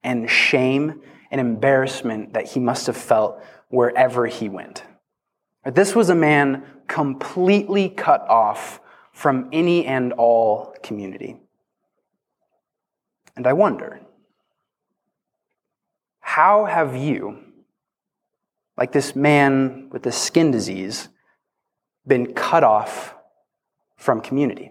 and 0.05 0.31
shame 0.31 1.03
and 1.33 1.41
embarrassment 1.41 2.35
that 2.35 2.47
he 2.47 2.61
must 2.61 2.87
have 2.87 2.97
felt 2.97 3.43
wherever 3.71 4.27
he 4.27 4.49
went. 4.49 4.85
This 5.67 5.97
was 5.97 6.11
a 6.11 6.15
man 6.15 6.65
completely 6.87 7.89
cut 7.89 8.21
off 8.29 8.81
from 9.13 9.49
any 9.53 9.85
and 9.85 10.13
all 10.13 10.77
community. 10.81 11.37
And 13.35 13.49
I 13.49 13.53
wonder, 13.53 14.01
how 16.21 16.67
have 16.67 16.95
you, 16.95 17.39
like 18.77 18.93
this 18.93 19.17
man 19.17 19.89
with 19.91 20.05
this 20.05 20.17
skin 20.17 20.53
disease, 20.53 21.09
been 22.07 22.35
cut 22.35 22.65
off 22.65 23.15
from 23.97 24.21
community? 24.21 24.71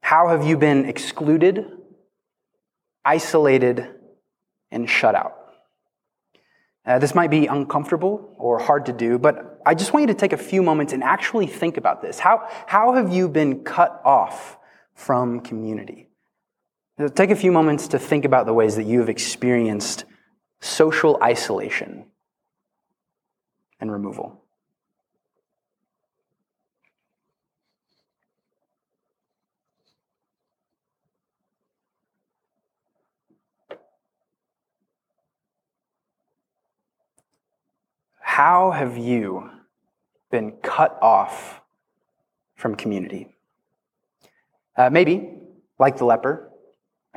How 0.00 0.28
have 0.28 0.44
you 0.44 0.56
been 0.56 0.84
excluded, 0.84 1.66
isolated, 3.04 3.88
and 4.70 4.88
shut 4.88 5.14
out? 5.14 5.34
Uh, 6.86 7.00
this 7.00 7.14
might 7.14 7.30
be 7.30 7.46
uncomfortable 7.46 8.36
or 8.38 8.60
hard 8.60 8.86
to 8.86 8.92
do, 8.92 9.18
but 9.18 9.60
I 9.66 9.74
just 9.74 9.92
want 9.92 10.02
you 10.02 10.06
to 10.06 10.14
take 10.14 10.32
a 10.32 10.36
few 10.36 10.62
moments 10.62 10.92
and 10.92 11.02
actually 11.02 11.48
think 11.48 11.76
about 11.76 12.00
this. 12.00 12.20
How, 12.20 12.48
how 12.68 12.94
have 12.94 13.12
you 13.12 13.28
been 13.28 13.64
cut 13.64 14.00
off 14.04 14.58
from 14.94 15.40
community? 15.40 16.08
Take 17.14 17.30
a 17.30 17.36
few 17.36 17.50
moments 17.50 17.88
to 17.88 17.98
think 17.98 18.24
about 18.24 18.46
the 18.46 18.54
ways 18.54 18.76
that 18.76 18.84
you 18.84 19.00
have 19.00 19.08
experienced 19.08 20.04
social 20.60 21.18
isolation 21.22 22.06
and 23.80 23.90
removal. 23.90 24.45
How 38.36 38.70
have 38.70 38.98
you 38.98 39.48
been 40.30 40.58
cut 40.62 40.98
off 41.00 41.62
from 42.54 42.74
community? 42.74 43.34
Uh, 44.76 44.90
maybe, 44.90 45.30
like 45.78 45.96
the 45.96 46.04
leper, 46.04 46.52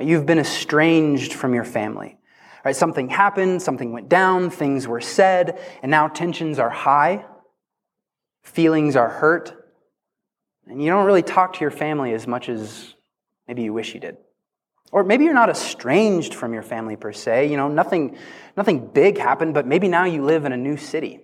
you've 0.02 0.26
been 0.26 0.40
estranged 0.40 1.34
from 1.34 1.54
your 1.54 1.66
family. 1.66 2.18
Right, 2.64 2.74
something 2.74 3.10
happened, 3.10 3.62
something 3.62 3.92
went 3.92 4.08
down, 4.08 4.50
things 4.50 4.88
were 4.88 5.02
said, 5.02 5.60
and 5.82 5.92
now 5.92 6.08
tensions 6.08 6.58
are 6.58 6.70
high, 6.70 7.26
feelings 8.42 8.96
are 8.96 9.10
hurt, 9.10 9.52
and 10.68 10.82
you 10.82 10.90
don't 10.90 11.06
really 11.06 11.22
talk 11.22 11.52
to 11.56 11.60
your 11.60 11.70
family 11.70 12.14
as 12.14 12.28
much 12.28 12.48
as 12.48 12.94
maybe 13.46 13.64
you 13.64 13.74
wish 13.74 13.94
you 13.94 14.00
did. 14.00 14.16
Or 14.92 15.04
maybe 15.04 15.26
you're 15.26 15.34
not 15.34 15.50
estranged 15.50 16.34
from 16.34 16.54
your 16.54 16.64
family 16.64 16.96
per 16.96 17.14
se. 17.14 17.50
You 17.50 17.58
know, 17.58 17.68
nothing, 17.68 18.18
nothing 18.58 18.88
big 18.88 19.18
happened, 19.18 19.54
but 19.54 19.68
maybe 19.68 19.88
now 19.88 20.06
you 20.06 20.24
live 20.24 20.46
in 20.46 20.52
a 20.52 20.58
new 20.58 20.78
city, 20.78 21.20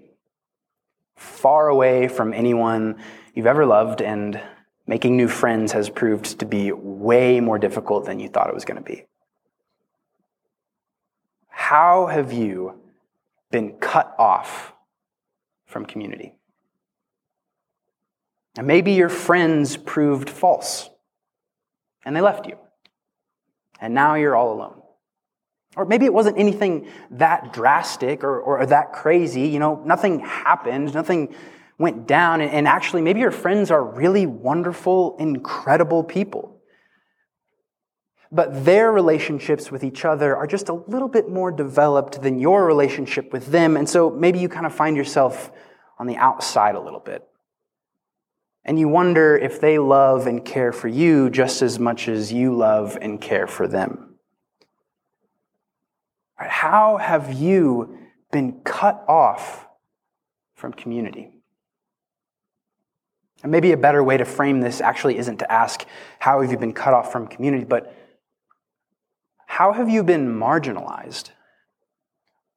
far 1.15 1.67
away 1.67 2.07
from 2.07 2.33
anyone 2.33 3.01
you've 3.33 3.47
ever 3.47 3.65
loved, 3.65 4.01
and 4.01 4.39
making 4.85 5.17
new 5.17 5.27
friends 5.27 5.71
has 5.71 5.89
proved 5.89 6.39
to 6.39 6.45
be 6.45 6.71
way 6.71 7.39
more 7.39 7.57
difficult 7.57 8.05
than 8.05 8.19
you 8.19 8.29
thought 8.29 8.49
it 8.49 8.53
was 8.53 8.65
going 8.65 8.77
to 8.77 8.83
be. 8.83 9.05
How 11.47 12.05
have 12.05 12.31
you 12.31 12.79
been 13.49 13.73
cut 13.77 14.13
off 14.19 14.73
from 15.65 15.85
community? 15.85 16.35
And 18.57 18.67
maybe 18.67 18.93
your 18.93 19.09
friends 19.09 19.75
proved 19.75 20.29
false 20.29 20.89
and 22.05 22.15
they 22.15 22.21
left 22.21 22.45
you 22.45 22.57
and 23.79 23.93
now 23.93 24.15
you're 24.15 24.35
all 24.35 24.53
alone. 24.53 24.81
Or 25.75 25.85
maybe 25.85 26.05
it 26.05 26.13
wasn't 26.13 26.37
anything 26.37 26.87
that 27.11 27.51
drastic 27.53 28.23
or, 28.23 28.39
or 28.39 28.65
that 28.65 28.93
crazy. 28.93 29.47
You 29.47 29.59
know, 29.59 29.81
nothing 29.85 30.19
happened, 30.21 30.93
nothing 30.93 31.35
went 31.77 32.07
down. 32.07 32.41
And 32.41 32.67
actually, 32.67 33.01
maybe 33.01 33.19
your 33.19 33.31
friends 33.31 33.71
are 33.71 33.83
really 33.83 34.25
wonderful, 34.25 35.17
incredible 35.19 36.03
people. 36.03 36.61
But 38.31 38.65
their 38.65 38.91
relationships 38.91 39.71
with 39.71 39.83
each 39.83 40.03
other 40.03 40.35
are 40.35 40.47
just 40.47 40.69
a 40.69 40.73
little 40.73 41.07
bit 41.07 41.29
more 41.29 41.51
developed 41.51 42.21
than 42.21 42.39
your 42.39 42.65
relationship 42.65 43.31
with 43.31 43.47
them. 43.47 43.77
And 43.77 43.87
so 43.87 44.09
maybe 44.09 44.39
you 44.39 44.49
kind 44.49 44.65
of 44.65 44.73
find 44.73 44.97
yourself 44.97 45.51
on 45.99 46.07
the 46.07 46.17
outside 46.17 46.75
a 46.75 46.81
little 46.81 46.99
bit. 46.99 47.25
And 48.65 48.79
you 48.79 48.89
wonder 48.89 49.37
if 49.37 49.61
they 49.61 49.77
love 49.77 50.25
and 50.25 50.43
care 50.43 50.71
for 50.71 50.87
you 50.87 51.29
just 51.29 51.61
as 51.61 51.77
much 51.77 52.07
as 52.07 52.33
you 52.33 52.55
love 52.55 52.97
and 52.99 53.21
care 53.21 53.45
for 53.45 53.67
them. 53.67 54.15
How 56.35 56.97
have 56.97 57.31
you 57.31 57.99
been 58.31 58.61
cut 58.63 59.05
off 59.07 59.67
from 60.55 60.73
community? 60.73 61.29
And 63.43 63.51
maybe 63.51 63.71
a 63.71 63.77
better 63.77 64.03
way 64.03 64.17
to 64.17 64.25
frame 64.25 64.61
this 64.61 64.81
actually 64.81 65.19
isn't 65.19 65.37
to 65.37 65.51
ask, 65.51 65.85
How 66.17 66.41
have 66.41 66.51
you 66.51 66.57
been 66.57 66.73
cut 66.73 66.95
off 66.95 67.11
from 67.11 67.27
community? 67.27 67.65
but 67.65 67.95
How 69.45 69.73
have 69.73 69.89
you 69.89 70.03
been 70.03 70.27
marginalized 70.27 71.29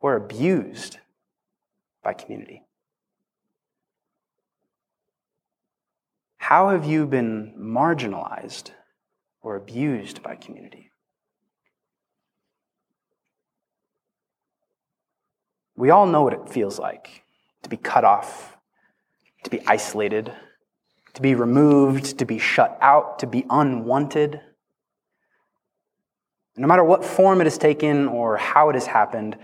or 0.00 0.16
abused 0.16 0.96
by 2.02 2.14
community? 2.14 2.62
How 6.48 6.70
have 6.70 6.86
you 6.86 7.06
been 7.06 7.52
marginalized 7.60 8.70
or 9.42 9.56
abused 9.56 10.22
by 10.22 10.34
community? 10.34 10.90
We 15.76 15.90
all 15.90 16.06
know 16.06 16.22
what 16.22 16.32
it 16.32 16.48
feels 16.48 16.78
like 16.78 17.22
to 17.64 17.68
be 17.68 17.76
cut 17.76 18.02
off, 18.02 18.56
to 19.44 19.50
be 19.50 19.60
isolated, 19.66 20.32
to 21.12 21.20
be 21.20 21.34
removed, 21.34 22.18
to 22.18 22.24
be 22.24 22.38
shut 22.38 22.78
out, 22.80 23.18
to 23.18 23.26
be 23.26 23.44
unwanted. 23.50 24.40
No 26.56 26.66
matter 26.66 26.82
what 26.82 27.04
form 27.04 27.42
it 27.42 27.44
has 27.44 27.58
taken 27.58 28.08
or 28.08 28.38
how 28.38 28.70
it 28.70 28.74
has 28.74 28.86
happened, 28.86 29.36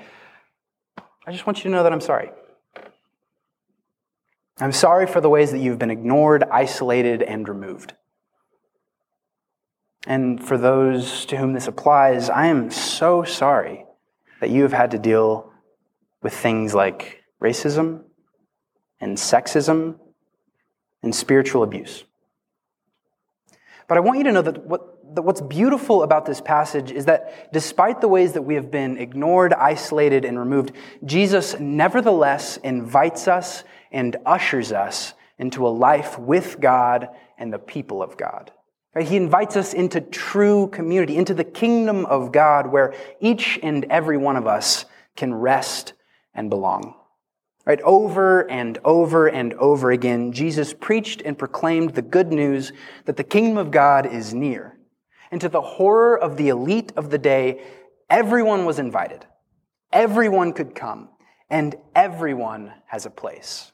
I 1.27 1.33
just 1.33 1.47
want 1.47 1.59
you 1.59 1.65
to 1.65 1.69
know 1.69 1.83
that 1.83 1.93
I'm 1.93 2.01
sorry. 2.01 2.31
I'm 4.59 4.73
sorry 4.73 5.07
for 5.07 5.21
the 5.21 5.29
ways 5.29 5.51
that 5.51 5.59
you've 5.59 5.79
been 5.79 5.91
ignored, 5.91 6.45
isolated, 6.45 7.23
and 7.23 7.49
removed. 7.49 7.95
And 10.07 10.43
for 10.43 10.57
those 10.57 11.25
to 11.27 11.37
whom 11.37 11.55
this 11.55 11.67
applies, 11.67 12.31
I 12.31 12.47
am 12.47 12.71
so 12.71 13.25
sorry 13.25 13.85
that 14.41 14.51
you 14.51 14.63
have 14.63 14.73
had 14.73 14.93
to 14.93 14.99
deal 14.99 15.53
with 16.23 16.35
things 16.35 16.75
like 16.75 17.25
racism 17.43 18.03
and 19.01 19.17
sexism 19.17 19.99
and 21.03 21.15
spiritual 21.15 21.63
abuse. 21.63 22.05
But 23.89 23.99
I 23.99 24.01
want 24.01 24.19
you 24.19 24.25
to 24.25 24.33
know 24.33 24.43
that, 24.43 24.65
what, 24.65 25.15
that 25.15 25.23
what's 25.23 25.41
beautiful 25.41 26.03
about 26.03 26.27
this 26.27 26.41
passage 26.41 26.91
is 26.91 27.07
that 27.07 27.53
despite 27.53 28.01
the 28.01 28.09
ways 28.09 28.33
that 28.33 28.43
we 28.43 28.55
have 28.55 28.71
been 28.71 28.99
ignored, 28.99 29.53
isolated, 29.53 30.25
and 30.25 30.39
removed, 30.39 30.73
Jesus 31.05 31.59
nevertheless 31.59 32.57
invites 32.59 33.29
us 33.29 33.65
and 33.95 34.17
ushers 34.27 34.73
us 34.73 35.15
into 35.39 35.67
a 35.67 35.71
life 35.71 36.19
with 36.19 36.61
God 36.61 37.09
and 37.39 37.53
the 37.53 37.59
people 37.59 38.03
of 38.03 38.19
God. 38.19 38.51
He 39.01 39.17
invites 39.17 39.57
us 39.57 39.73
into 39.73 40.01
true 40.01 40.69
community, 40.69 41.17
into 41.17 41.35
the 41.35 41.45
kingdom 41.45 42.05
of 42.07 42.31
God 42.31 42.67
where 42.67 42.95
each 43.21 43.59
and 43.63 43.87
every 43.91 44.17
one 44.17 44.37
of 44.37 44.47
us 44.47 44.85
can 45.17 45.33
rest 45.33 45.95
and 46.35 46.51
belong. 46.51 46.95
Right? 47.67 47.81
Over 47.83 48.49
and 48.51 48.79
over 48.85 49.27
and 49.27 49.55
over 49.55 49.91
again, 49.91 50.33
Jesus 50.33 50.75
preached 50.75 51.23
and 51.23 51.39
proclaimed 51.39 51.95
the 51.95 52.03
good 52.03 52.33
news 52.33 52.73
that 53.07 53.17
the 53.17 53.25
kingdom 53.25 53.57
of 53.57 53.71
God 53.71 54.07
is 54.07 54.35
near. 54.35 54.77
And 55.31 55.41
to 55.41 55.49
the 55.49 55.63
horror 55.63 56.17
of 56.17 56.37
the 56.37 56.49
elite 56.49 56.93
of 56.97 57.11
the 57.11 57.19
day, 57.19 57.63
everyone 58.11 58.65
was 58.65 58.79
invited. 58.79 59.25
Everyone 59.93 60.53
could 60.53 60.75
come, 60.75 61.09
and 61.49 61.75
everyone 61.95 62.73
has 62.87 63.07
a 63.07 63.11
place. 63.11 63.73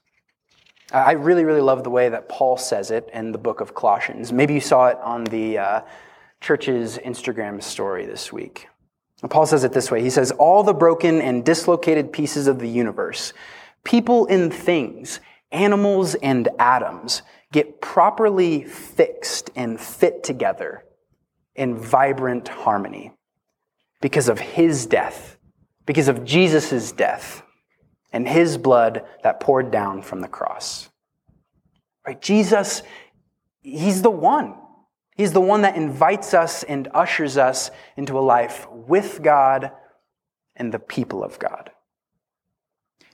I 0.93 1.13
really, 1.13 1.45
really 1.45 1.61
love 1.61 1.85
the 1.85 1.91
way 1.91 2.09
that 2.09 2.29
Paul 2.29 2.57
says 2.57 2.91
it 2.91 3.09
in 3.13 3.31
the 3.31 3.39
book 3.39 3.61
of 3.61 3.75
Colossians. 3.75 4.33
Maybe 4.33 4.55
you 4.55 4.61
saw 4.61 4.89
it 4.89 4.99
on 4.99 5.23
the 5.23 5.59
uh, 5.59 5.81
church's 6.41 6.99
Instagram 6.99 7.63
story 7.63 8.07
this 8.07 8.33
week. 8.33 8.67
Paul 9.29 9.47
says 9.47 9.63
it 9.63 9.73
this 9.73 9.91
way 9.91 10.03
He 10.03 10.11
says, 10.11 10.33
All 10.33 10.65
the 10.65 10.75
broken 10.75 11.21
and 11.21 11.45
dislocated 11.45 12.13
pieces 12.13 12.49
of 12.49 12.59
the 12.59 12.69
universe, 12.69 13.33
people 13.85 14.27
and 14.27 14.53
things, 14.53 15.21
animals 15.53 16.17
and 16.17 16.49
atoms, 16.59 17.23
get 17.53 17.81
properly 17.81 18.65
fixed 18.65 19.51
and 19.55 19.81
fit 19.81 20.25
together 20.25 20.85
in 21.55 21.77
vibrant 21.77 22.49
harmony 22.49 23.13
because 24.01 24.29
of 24.29 24.41
his 24.41 24.87
death, 24.87 25.37
because 25.87 26.09
of 26.09 26.25
Jesus' 26.25 26.91
death 26.91 27.43
and 28.13 28.29
his 28.29 28.59
blood 28.59 29.05
that 29.23 29.41
poured 29.41 29.71
down 29.71 30.03
from 30.03 30.21
the 30.21 30.29
cross. 30.29 30.89
Right? 32.07 32.21
Jesus, 32.21 32.83
he's 33.63 34.03
the 34.03 34.11
one. 34.11 34.55
He's 35.17 35.33
the 35.33 35.41
one 35.41 35.63
that 35.63 35.77
invites 35.77 36.33
us 36.33 36.63
and 36.63 36.89
ushers 36.95 37.37
us 37.37 37.71
into 37.97 38.19
a 38.19 38.21
life 38.21 38.67
with 38.71 39.23
God 39.23 39.73
and 40.57 40.73
the 40.73 40.79
people 40.79 41.23
of 41.23 41.39
God. 41.39 41.71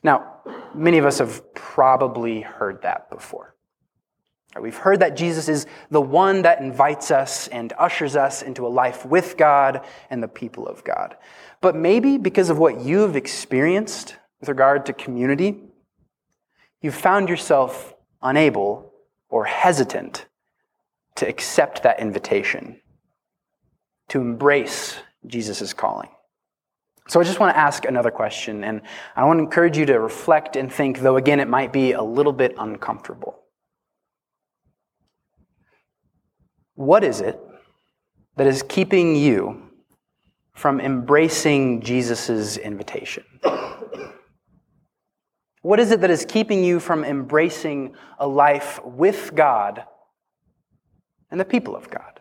Now, 0.02 0.40
many 0.74 0.98
of 0.98 1.04
us 1.04 1.18
have 1.18 1.52
probably 1.54 2.42
heard 2.42 2.82
that 2.82 3.10
before. 3.10 3.56
We've 4.60 4.76
heard 4.76 5.00
that 5.00 5.16
Jesus 5.16 5.48
is 5.48 5.66
the 5.90 6.00
one 6.00 6.42
that 6.42 6.60
invites 6.60 7.10
us 7.10 7.48
and 7.48 7.72
ushers 7.78 8.16
us 8.16 8.40
into 8.42 8.66
a 8.66 8.68
life 8.68 9.04
with 9.04 9.36
God 9.36 9.84
and 10.08 10.22
the 10.22 10.28
people 10.28 10.66
of 10.66 10.82
God. 10.84 11.16
But 11.60 11.74
maybe 11.74 12.18
because 12.18 12.48
of 12.50 12.58
what 12.58 12.80
you've 12.80 13.16
experienced 13.16 14.16
with 14.46 14.50
regard 14.50 14.86
to 14.86 14.92
community, 14.92 15.58
you've 16.80 16.94
found 16.94 17.28
yourself 17.28 17.94
unable 18.22 18.92
or 19.28 19.44
hesitant 19.44 20.26
to 21.16 21.28
accept 21.28 21.82
that 21.82 21.98
invitation, 21.98 22.80
to 24.08 24.20
embrace 24.20 24.96
Jesus' 25.26 25.72
calling. 25.72 26.10
So 27.08 27.18
I 27.18 27.24
just 27.24 27.40
want 27.40 27.56
to 27.56 27.58
ask 27.58 27.84
another 27.86 28.12
question, 28.12 28.62
and 28.62 28.82
I 29.16 29.24
want 29.24 29.38
to 29.38 29.42
encourage 29.42 29.76
you 29.76 29.86
to 29.86 29.98
reflect 29.98 30.54
and 30.54 30.72
think, 30.72 31.00
though 31.00 31.16
again, 31.16 31.40
it 31.40 31.48
might 31.48 31.72
be 31.72 31.90
a 31.90 32.02
little 32.02 32.32
bit 32.32 32.54
uncomfortable. 32.56 33.40
What 36.76 37.02
is 37.02 37.20
it 37.20 37.40
that 38.36 38.46
is 38.46 38.62
keeping 38.62 39.16
you 39.16 39.70
from 40.54 40.80
embracing 40.80 41.80
Jesus' 41.82 42.56
invitation? 42.56 43.24
What 45.66 45.80
is 45.80 45.90
it 45.90 46.02
that 46.02 46.12
is 46.12 46.24
keeping 46.24 46.62
you 46.62 46.78
from 46.78 47.04
embracing 47.04 47.96
a 48.20 48.28
life 48.28 48.78
with 48.84 49.34
God 49.34 49.82
and 51.28 51.40
the 51.40 51.44
people 51.44 51.74
of 51.74 51.90
God? 51.90 52.20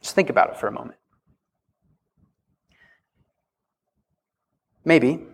Just 0.00 0.14
think 0.14 0.30
about 0.30 0.48
it 0.48 0.56
for 0.56 0.66
a 0.66 0.72
moment. 0.72 0.98
Maybe 4.82 5.26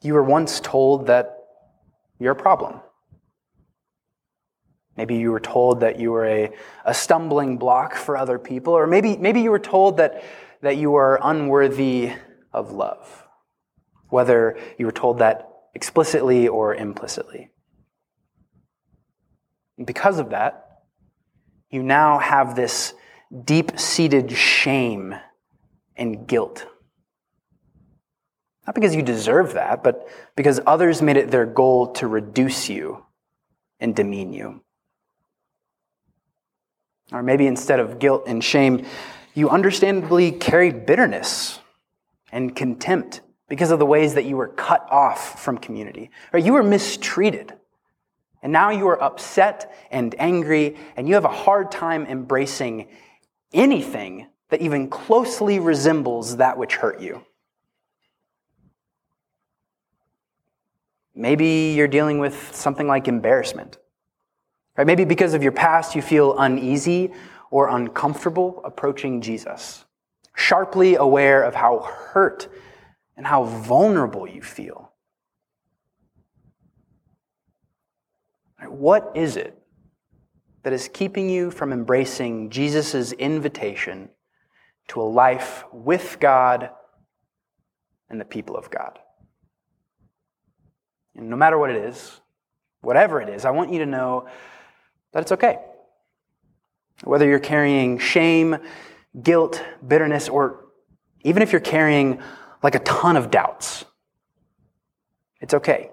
you 0.00 0.14
were 0.14 0.22
once 0.22 0.60
told 0.60 1.08
that 1.08 1.36
you're 2.18 2.32
a 2.32 2.34
problem. 2.34 2.80
Maybe 4.96 5.16
you 5.16 5.30
were 5.30 5.40
told 5.40 5.80
that 5.80 6.00
you 6.00 6.10
were 6.10 6.24
a, 6.24 6.52
a 6.86 6.94
stumbling 6.94 7.58
block 7.58 7.96
for 7.96 8.16
other 8.16 8.38
people, 8.38 8.72
or 8.72 8.86
maybe, 8.86 9.18
maybe 9.18 9.42
you 9.42 9.50
were 9.50 9.58
told 9.58 9.98
that, 9.98 10.24
that 10.62 10.78
you 10.78 10.94
are 10.94 11.20
unworthy 11.22 12.12
of 12.50 12.72
love. 12.72 13.26
Whether 14.08 14.58
you 14.78 14.86
were 14.86 14.92
told 14.92 15.18
that 15.18 15.48
explicitly 15.74 16.48
or 16.48 16.74
implicitly. 16.74 17.50
And 19.78 19.86
because 19.86 20.18
of 20.18 20.30
that, 20.30 20.82
you 21.70 21.82
now 21.82 22.18
have 22.18 22.54
this 22.54 22.94
deep 23.44 23.78
seated 23.78 24.32
shame 24.32 25.14
and 25.96 26.26
guilt. 26.26 26.66
Not 28.66 28.74
because 28.74 28.94
you 28.94 29.02
deserve 29.02 29.54
that, 29.54 29.82
but 29.82 30.08
because 30.36 30.60
others 30.66 31.02
made 31.02 31.16
it 31.16 31.30
their 31.30 31.46
goal 31.46 31.92
to 31.94 32.06
reduce 32.06 32.68
you 32.68 33.04
and 33.78 33.96
demean 33.96 34.32
you. 34.32 34.62
Or 37.12 37.22
maybe 37.22 37.46
instead 37.46 37.80
of 37.80 37.98
guilt 37.98 38.24
and 38.26 38.42
shame, 38.42 38.86
you 39.34 39.50
understandably 39.50 40.30
carry 40.32 40.70
bitterness 40.70 41.58
and 42.30 42.54
contempt 42.54 43.22
because 43.50 43.72
of 43.72 43.80
the 43.80 43.84
ways 43.84 44.14
that 44.14 44.24
you 44.24 44.36
were 44.36 44.46
cut 44.46 44.86
off 44.90 45.42
from 45.42 45.58
community. 45.58 46.12
Or 46.32 46.38
you 46.38 46.52
were 46.52 46.62
mistreated. 46.62 47.52
And 48.42 48.52
now 48.52 48.70
you 48.70 48.86
are 48.86 49.02
upset 49.02 49.74
and 49.90 50.14
angry, 50.18 50.76
and 50.96 51.08
you 51.08 51.14
have 51.14 51.24
a 51.24 51.28
hard 51.28 51.72
time 51.72 52.06
embracing 52.06 52.86
anything 53.52 54.28
that 54.50 54.62
even 54.62 54.88
closely 54.88 55.58
resembles 55.58 56.36
that 56.36 56.58
which 56.58 56.76
hurt 56.76 57.00
you. 57.00 57.24
Maybe 61.16 61.74
you're 61.76 61.88
dealing 61.88 62.20
with 62.20 62.54
something 62.54 62.86
like 62.86 63.08
embarrassment. 63.08 63.78
Right? 64.76 64.86
Maybe 64.86 65.04
because 65.04 65.34
of 65.34 65.42
your 65.42 65.52
past, 65.52 65.96
you 65.96 66.02
feel 66.02 66.38
uneasy 66.38 67.12
or 67.50 67.68
uncomfortable 67.68 68.62
approaching 68.64 69.20
Jesus, 69.20 69.84
sharply 70.36 70.94
aware 70.94 71.42
of 71.42 71.56
how 71.56 71.80
hurt 71.80 72.48
and 73.20 73.26
how 73.26 73.44
vulnerable 73.44 74.26
you 74.26 74.40
feel. 74.40 74.94
What 78.66 79.12
is 79.14 79.36
it 79.36 79.58
that 80.62 80.72
is 80.72 80.88
keeping 80.90 81.28
you 81.28 81.50
from 81.50 81.70
embracing 81.70 82.48
Jesus' 82.48 83.12
invitation 83.12 84.08
to 84.88 85.02
a 85.02 85.04
life 85.04 85.64
with 85.70 86.16
God 86.18 86.70
and 88.08 88.18
the 88.18 88.24
people 88.24 88.56
of 88.56 88.70
God. 88.70 88.98
And 91.14 91.28
no 91.28 91.36
matter 91.36 91.58
what 91.58 91.68
it 91.68 91.76
is, 91.76 92.22
whatever 92.80 93.20
it 93.20 93.28
is, 93.28 93.44
I 93.44 93.50
want 93.50 93.70
you 93.70 93.80
to 93.80 93.86
know 93.86 94.28
that 95.12 95.20
it's 95.20 95.32
okay. 95.32 95.58
Whether 97.04 97.26
you're 97.26 97.38
carrying 97.38 97.98
shame, 97.98 98.56
guilt, 99.22 99.62
bitterness, 99.86 100.30
or 100.30 100.68
even 101.22 101.42
if 101.42 101.52
you're 101.52 101.60
carrying 101.60 102.22
like 102.62 102.74
a 102.74 102.80
ton 102.80 103.16
of 103.16 103.30
doubts, 103.30 103.84
it's 105.40 105.54
okay. 105.54 105.90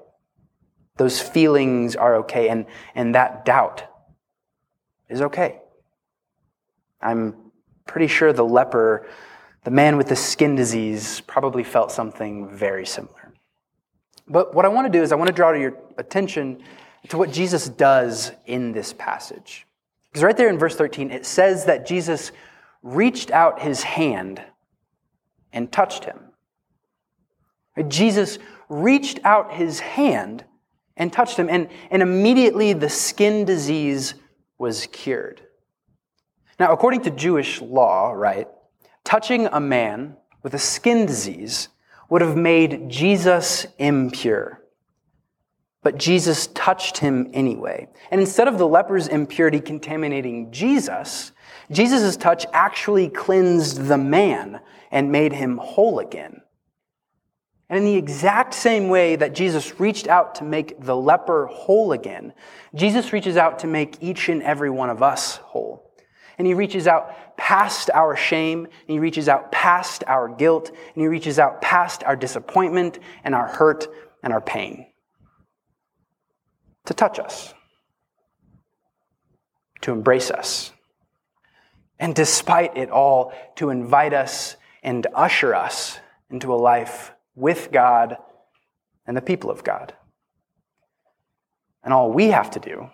Those 0.98 1.22
feelings 1.22 1.96
are 1.96 2.18
okay, 2.18 2.50
and, 2.50 2.66
and 2.96 3.16
that 3.16 3.46
doubt 3.46 3.84
is 5.10 5.22
okay. 5.22 5.62
I'm 7.02 7.36
pretty 7.86 8.08
sure 8.08 8.34
the 8.34 8.44
leper, 8.44 9.08
the 9.64 9.72
man 9.72 9.98
with 9.98 10.10
the 10.10 10.16
skin 10.16 10.56
disease, 10.56 11.22
probably 11.22 11.64
felt 11.64 11.92
something 11.92 12.50
very 12.50 12.86
similar. 12.86 13.34
But 14.28 14.54
what 14.54 14.66
I 14.66 14.68
want 14.68 14.92
to 14.92 14.98
do 14.98 15.02
is 15.02 15.12
I 15.12 15.16
want 15.16 15.28
to 15.28 15.34
draw 15.34 15.54
your 15.54 15.78
attention 15.98 16.62
to 17.10 17.18
what 17.18 17.32
Jesus 17.32 17.70
does 17.70 18.32
in 18.46 18.74
this 18.74 18.94
passage. 18.94 19.66
Because 20.10 20.24
right 20.24 20.36
there 20.36 20.50
in 20.50 20.58
verse 20.58 20.76
13, 20.76 21.12
it 21.12 21.26
says 21.26 21.66
that 21.66 21.86
Jesus 21.86 22.32
reached 22.82 23.32
out 23.32 23.62
his 23.62 23.84
hand 23.84 24.42
and 25.54 25.72
touched 25.72 26.06
him. 26.06 26.27
Jesus 27.84 28.40
reached 28.70 29.20
out 29.24 29.54
his 29.54 29.80
hand 29.80 30.44
and 30.96 31.14
touched 31.14 31.38
him, 31.38 31.48
and, 31.50 31.70
and 31.92 32.02
immediately 32.02 32.74
the 32.74 32.90
skin 32.90 33.46
disease 33.46 34.16
was 34.58 34.88
cured. 34.88 35.42
Now, 36.60 36.74
according 36.74 37.02
to 37.02 37.12
Jewish 37.12 37.62
law, 37.62 38.12
right, 38.12 38.48
touching 39.04 39.46
a 39.48 39.60
man 39.60 40.18
with 40.42 40.54
a 40.56 40.60
skin 40.60 41.06
disease 41.06 41.70
would 42.10 42.22
have 42.22 42.36
made 42.36 42.90
Jesus 42.90 43.68
impure. 43.78 44.64
But 45.84 45.98
Jesus 45.98 46.48
touched 46.48 46.98
him 46.98 47.30
anyway. 47.34 47.88
And 48.10 48.20
instead 48.20 48.48
of 48.48 48.58
the 48.58 48.68
leper's 48.68 49.08
impurity 49.08 49.60
contaminating 49.60 50.52
Jesus, 50.52 51.32
Jesus' 51.70 52.18
touch 52.18 52.46
actually 52.54 53.10
cleansed 53.10 53.86
the 53.86 53.98
man 53.98 54.60
and 54.92 55.12
made 55.12 55.34
him 55.34 55.58
whole 55.58 56.00
again. 56.00 56.42
And 57.70 57.80
in 57.80 57.86
the 57.86 57.96
exact 57.96 58.54
same 58.54 58.88
way 58.88 59.18
that 59.18 59.36
Jesus 59.36 59.80
reached 59.80 60.08
out 60.08 60.36
to 60.36 60.46
make 60.46 60.80
the 60.80 60.96
leper 60.96 61.48
whole 61.48 61.92
again, 61.92 62.34
Jesus 62.74 63.12
reaches 63.12 63.36
out 63.36 63.60
to 63.60 63.68
make 63.68 64.02
each 64.02 64.30
and 64.30 64.42
every 64.42 64.70
one 64.70 64.90
of 64.90 65.04
us 65.04 65.36
whole. 65.38 65.92
And 66.38 66.48
he 66.48 66.54
reaches 66.54 66.88
out 66.88 67.36
past 67.36 67.90
our 67.94 68.16
shame, 68.16 68.66
and 68.66 68.72
he 68.88 69.00
reaches 69.00 69.28
out 69.28 69.52
past 69.52 70.04
our 70.08 70.30
guilt, 70.30 70.70
and 70.70 71.02
he 71.02 71.08
reaches 71.08 71.40
out 71.40 71.62
past 71.62 72.04
our 72.04 72.16
disappointment 72.16 73.00
and 73.24 73.36
our 73.36 73.48
hurt 73.48 73.88
and 74.24 74.32
our 74.32 74.42
pain 74.42 74.88
to 76.86 76.94
touch 76.94 77.20
us, 77.20 77.54
to 79.82 79.92
embrace 79.92 80.32
us, 80.32 80.72
and 82.00 82.16
despite 82.16 82.78
it 82.78 82.90
all, 82.90 83.34
to 83.56 83.72
invite 83.72 84.14
us 84.14 84.56
and 84.84 85.06
usher 85.14 85.54
us 85.54 86.00
into 86.30 86.54
a 86.54 86.56
life 86.56 87.12
with 87.38 87.72
God 87.72 88.18
and 89.06 89.16
the 89.16 89.22
people 89.22 89.50
of 89.50 89.64
God. 89.64 89.94
And 91.84 91.94
all 91.94 92.12
we 92.12 92.28
have 92.30 92.52
to 92.52 92.60
do, 92.60 92.90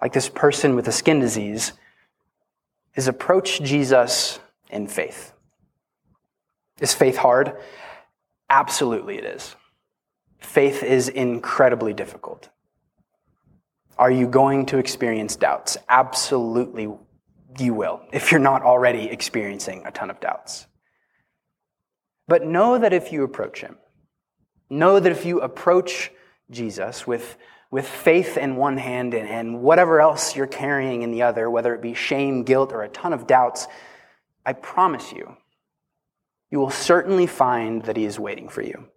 like 0.00 0.12
this 0.12 0.28
person 0.28 0.76
with 0.76 0.86
a 0.86 0.92
skin 0.92 1.18
disease, 1.18 1.72
is 2.94 3.08
approach 3.08 3.60
Jesus 3.62 4.38
in 4.70 4.86
faith. 4.86 5.32
Is 6.80 6.94
faith 6.94 7.16
hard? 7.16 7.56
Absolutely, 8.48 9.18
it 9.18 9.24
is. 9.24 9.56
Faith 10.38 10.84
is 10.84 11.08
incredibly 11.08 11.92
difficult. 11.92 12.48
Are 13.98 14.10
you 14.10 14.28
going 14.28 14.66
to 14.66 14.78
experience 14.78 15.34
doubts? 15.34 15.76
Absolutely, 15.88 16.88
you 17.58 17.74
will, 17.74 18.02
if 18.12 18.30
you're 18.30 18.40
not 18.40 18.62
already 18.62 19.10
experiencing 19.10 19.82
a 19.86 19.90
ton 19.90 20.10
of 20.10 20.20
doubts. 20.20 20.67
But 22.28 22.44
know 22.44 22.78
that 22.78 22.92
if 22.92 23.10
you 23.10 23.24
approach 23.24 23.62
him, 23.62 23.78
know 24.70 25.00
that 25.00 25.10
if 25.10 25.24
you 25.24 25.40
approach 25.40 26.12
Jesus 26.50 27.06
with, 27.06 27.38
with 27.70 27.88
faith 27.88 28.36
in 28.36 28.56
one 28.56 28.76
hand 28.76 29.14
and, 29.14 29.26
and 29.26 29.62
whatever 29.62 30.00
else 30.00 30.36
you're 30.36 30.46
carrying 30.46 31.02
in 31.02 31.10
the 31.10 31.22
other, 31.22 31.50
whether 31.50 31.74
it 31.74 31.82
be 31.82 31.94
shame, 31.94 32.44
guilt, 32.44 32.72
or 32.72 32.82
a 32.82 32.88
ton 32.88 33.14
of 33.14 33.26
doubts, 33.26 33.66
I 34.44 34.52
promise 34.52 35.10
you, 35.12 35.36
you 36.50 36.58
will 36.58 36.70
certainly 36.70 37.26
find 37.26 37.82
that 37.84 37.96
he 37.96 38.04
is 38.04 38.18
waiting 38.18 38.48
for 38.48 38.62
you 38.62 38.88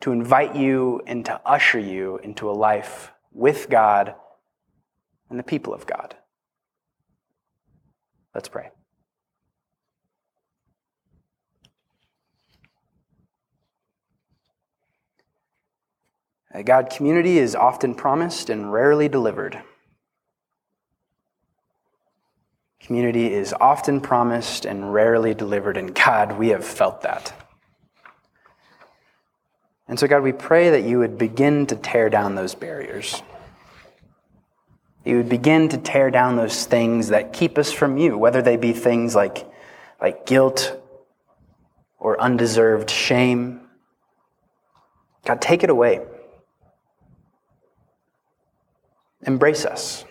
to 0.00 0.12
invite 0.12 0.54
you 0.54 1.00
and 1.06 1.24
to 1.26 1.40
usher 1.44 1.78
you 1.78 2.18
into 2.18 2.48
a 2.50 2.52
life 2.52 3.12
with 3.32 3.68
God 3.68 4.14
and 5.28 5.38
the 5.38 5.42
people 5.42 5.74
of 5.74 5.86
God. 5.86 6.16
Let's 8.34 8.48
pray. 8.48 8.70
God, 16.64 16.90
community 16.90 17.38
is 17.38 17.54
often 17.54 17.94
promised 17.94 18.48
and 18.48 18.72
rarely 18.72 19.08
delivered. 19.08 19.62
Community 22.80 23.32
is 23.32 23.54
often 23.60 24.00
promised 24.00 24.64
and 24.64 24.94
rarely 24.94 25.34
delivered, 25.34 25.76
and 25.76 25.94
God, 25.94 26.38
we 26.38 26.48
have 26.48 26.64
felt 26.64 27.02
that. 27.02 27.34
And 29.86 29.98
so, 29.98 30.06
God, 30.06 30.22
we 30.22 30.32
pray 30.32 30.70
that 30.70 30.84
you 30.84 30.98
would 30.98 31.18
begin 31.18 31.66
to 31.66 31.76
tear 31.76 32.08
down 32.08 32.34
those 32.34 32.54
barriers. 32.54 33.22
You 35.04 35.18
would 35.18 35.28
begin 35.28 35.68
to 35.70 35.78
tear 35.78 36.10
down 36.10 36.36
those 36.36 36.64
things 36.64 37.08
that 37.08 37.32
keep 37.32 37.58
us 37.58 37.70
from 37.72 37.98
you, 37.98 38.16
whether 38.16 38.40
they 38.42 38.56
be 38.56 38.72
things 38.72 39.14
like, 39.14 39.46
like 40.00 40.24
guilt 40.24 40.78
or 41.98 42.20
undeserved 42.20 42.90
shame. 42.90 43.60
God, 45.26 45.42
take 45.42 45.62
it 45.62 45.70
away. 45.70 46.00
Embrace 49.28 49.66
us 49.66 50.06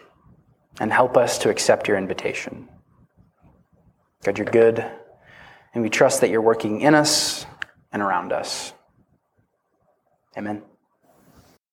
and 0.80 0.94
help 0.94 1.18
us 1.18 1.40
to 1.40 1.50
accept 1.50 1.88
your 1.88 1.98
invitation. 1.98 2.70
God, 4.24 4.38
you're 4.38 4.46
good, 4.46 4.86
and 5.74 5.82
we 5.82 5.90
trust 5.90 6.22
that 6.22 6.30
you're 6.30 6.40
working 6.40 6.82
in 6.82 6.94
us 6.94 7.48
and 7.92 8.04
around 8.04 8.32
us. 8.32 8.74
Amen. 10.38 10.62